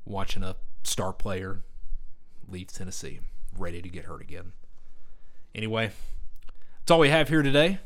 watching 0.06 0.44
a 0.44 0.56
star 0.88 1.14
player 1.14 1.62
leave 2.48 2.68
Tennessee, 2.68 3.20
ready 3.58 3.82
to 3.82 3.90
get 3.90 4.06
hurt 4.06 4.22
again. 4.22 4.54
Anyway, 5.54 5.92
that's 6.80 6.92
all 6.92 7.00
we 7.00 7.10
have 7.10 7.30
here 7.30 7.42
today. 7.42 7.80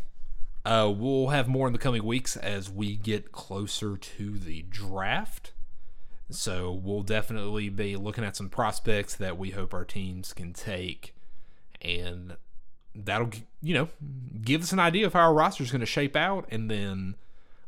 Uh, 0.63 0.93
we'll 0.95 1.29
have 1.29 1.47
more 1.47 1.65
in 1.65 1.73
the 1.73 1.79
coming 1.79 2.03
weeks 2.03 2.37
as 2.37 2.69
we 2.69 2.95
get 2.95 3.31
closer 3.31 3.97
to 3.97 4.37
the 4.37 4.61
draft. 4.63 5.53
So 6.29 6.71
we'll 6.71 7.01
definitely 7.01 7.69
be 7.69 7.95
looking 7.97 8.23
at 8.23 8.35
some 8.35 8.49
prospects 8.49 9.15
that 9.15 9.37
we 9.37 9.49
hope 9.49 9.73
our 9.73 9.83
teams 9.83 10.31
can 10.31 10.53
take, 10.53 11.13
and 11.81 12.37
that'll 12.95 13.31
you 13.61 13.73
know 13.73 13.89
give 14.41 14.61
us 14.61 14.71
an 14.71 14.79
idea 14.79 15.05
of 15.05 15.13
how 15.13 15.21
our 15.21 15.33
roster 15.33 15.63
is 15.63 15.71
going 15.71 15.81
to 15.81 15.85
shape 15.85 16.15
out. 16.15 16.45
And 16.49 16.71
then 16.71 17.15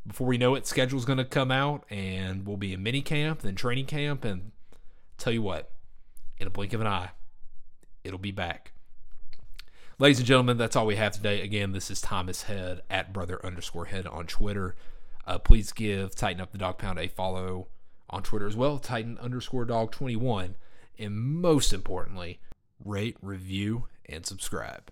before 0.07 0.27
we 0.27 0.37
know 0.37 0.55
it, 0.55 0.65
schedule's 0.65 1.03
going 1.03 1.17
to 1.17 1.25
come 1.25 1.51
out, 1.51 1.83
and 1.89 2.47
we'll 2.47 2.55
be 2.55 2.71
in 2.71 2.81
mini 2.83 3.01
camp, 3.01 3.41
then 3.41 3.55
training 3.55 3.87
camp, 3.87 4.23
and 4.23 4.52
tell 5.17 5.33
you 5.33 5.41
what, 5.41 5.71
in 6.37 6.47
a 6.47 6.49
blink 6.49 6.73
of 6.73 6.81
an 6.81 6.87
eye, 6.87 7.11
it'll 8.03 8.19
be 8.19 8.31
back. 8.31 8.73
Ladies 9.99 10.19
and 10.19 10.27
gentlemen, 10.27 10.57
that's 10.57 10.75
all 10.75 10.85
we 10.85 10.95
have 10.95 11.13
today. 11.13 11.41
Again, 11.41 11.71
this 11.71 11.91
is 11.91 12.01
Thomas 12.01 12.43
Head 12.43 12.81
at 12.89 13.13
brother 13.13 13.43
underscore 13.45 13.85
head 13.85 14.07
on 14.07 14.25
Twitter. 14.25 14.75
Uh, 15.25 15.37
please 15.37 15.71
give 15.71 16.15
Tighten 16.15 16.41
Up 16.41 16.51
the 16.51 16.57
Dog 16.57 16.77
Pound 16.77 16.99
a 16.99 17.07
follow 17.07 17.67
on 18.09 18.23
Twitter 18.23 18.47
as 18.47 18.55
well, 18.55 18.79
Titan 18.79 19.17
underscore 19.19 19.65
dog 19.65 19.91
21. 19.91 20.55
And 20.99 21.15
most 21.15 21.73
importantly, 21.73 22.39
rate, 22.83 23.17
review, 23.21 23.87
and 24.05 24.25
subscribe. 24.25 24.91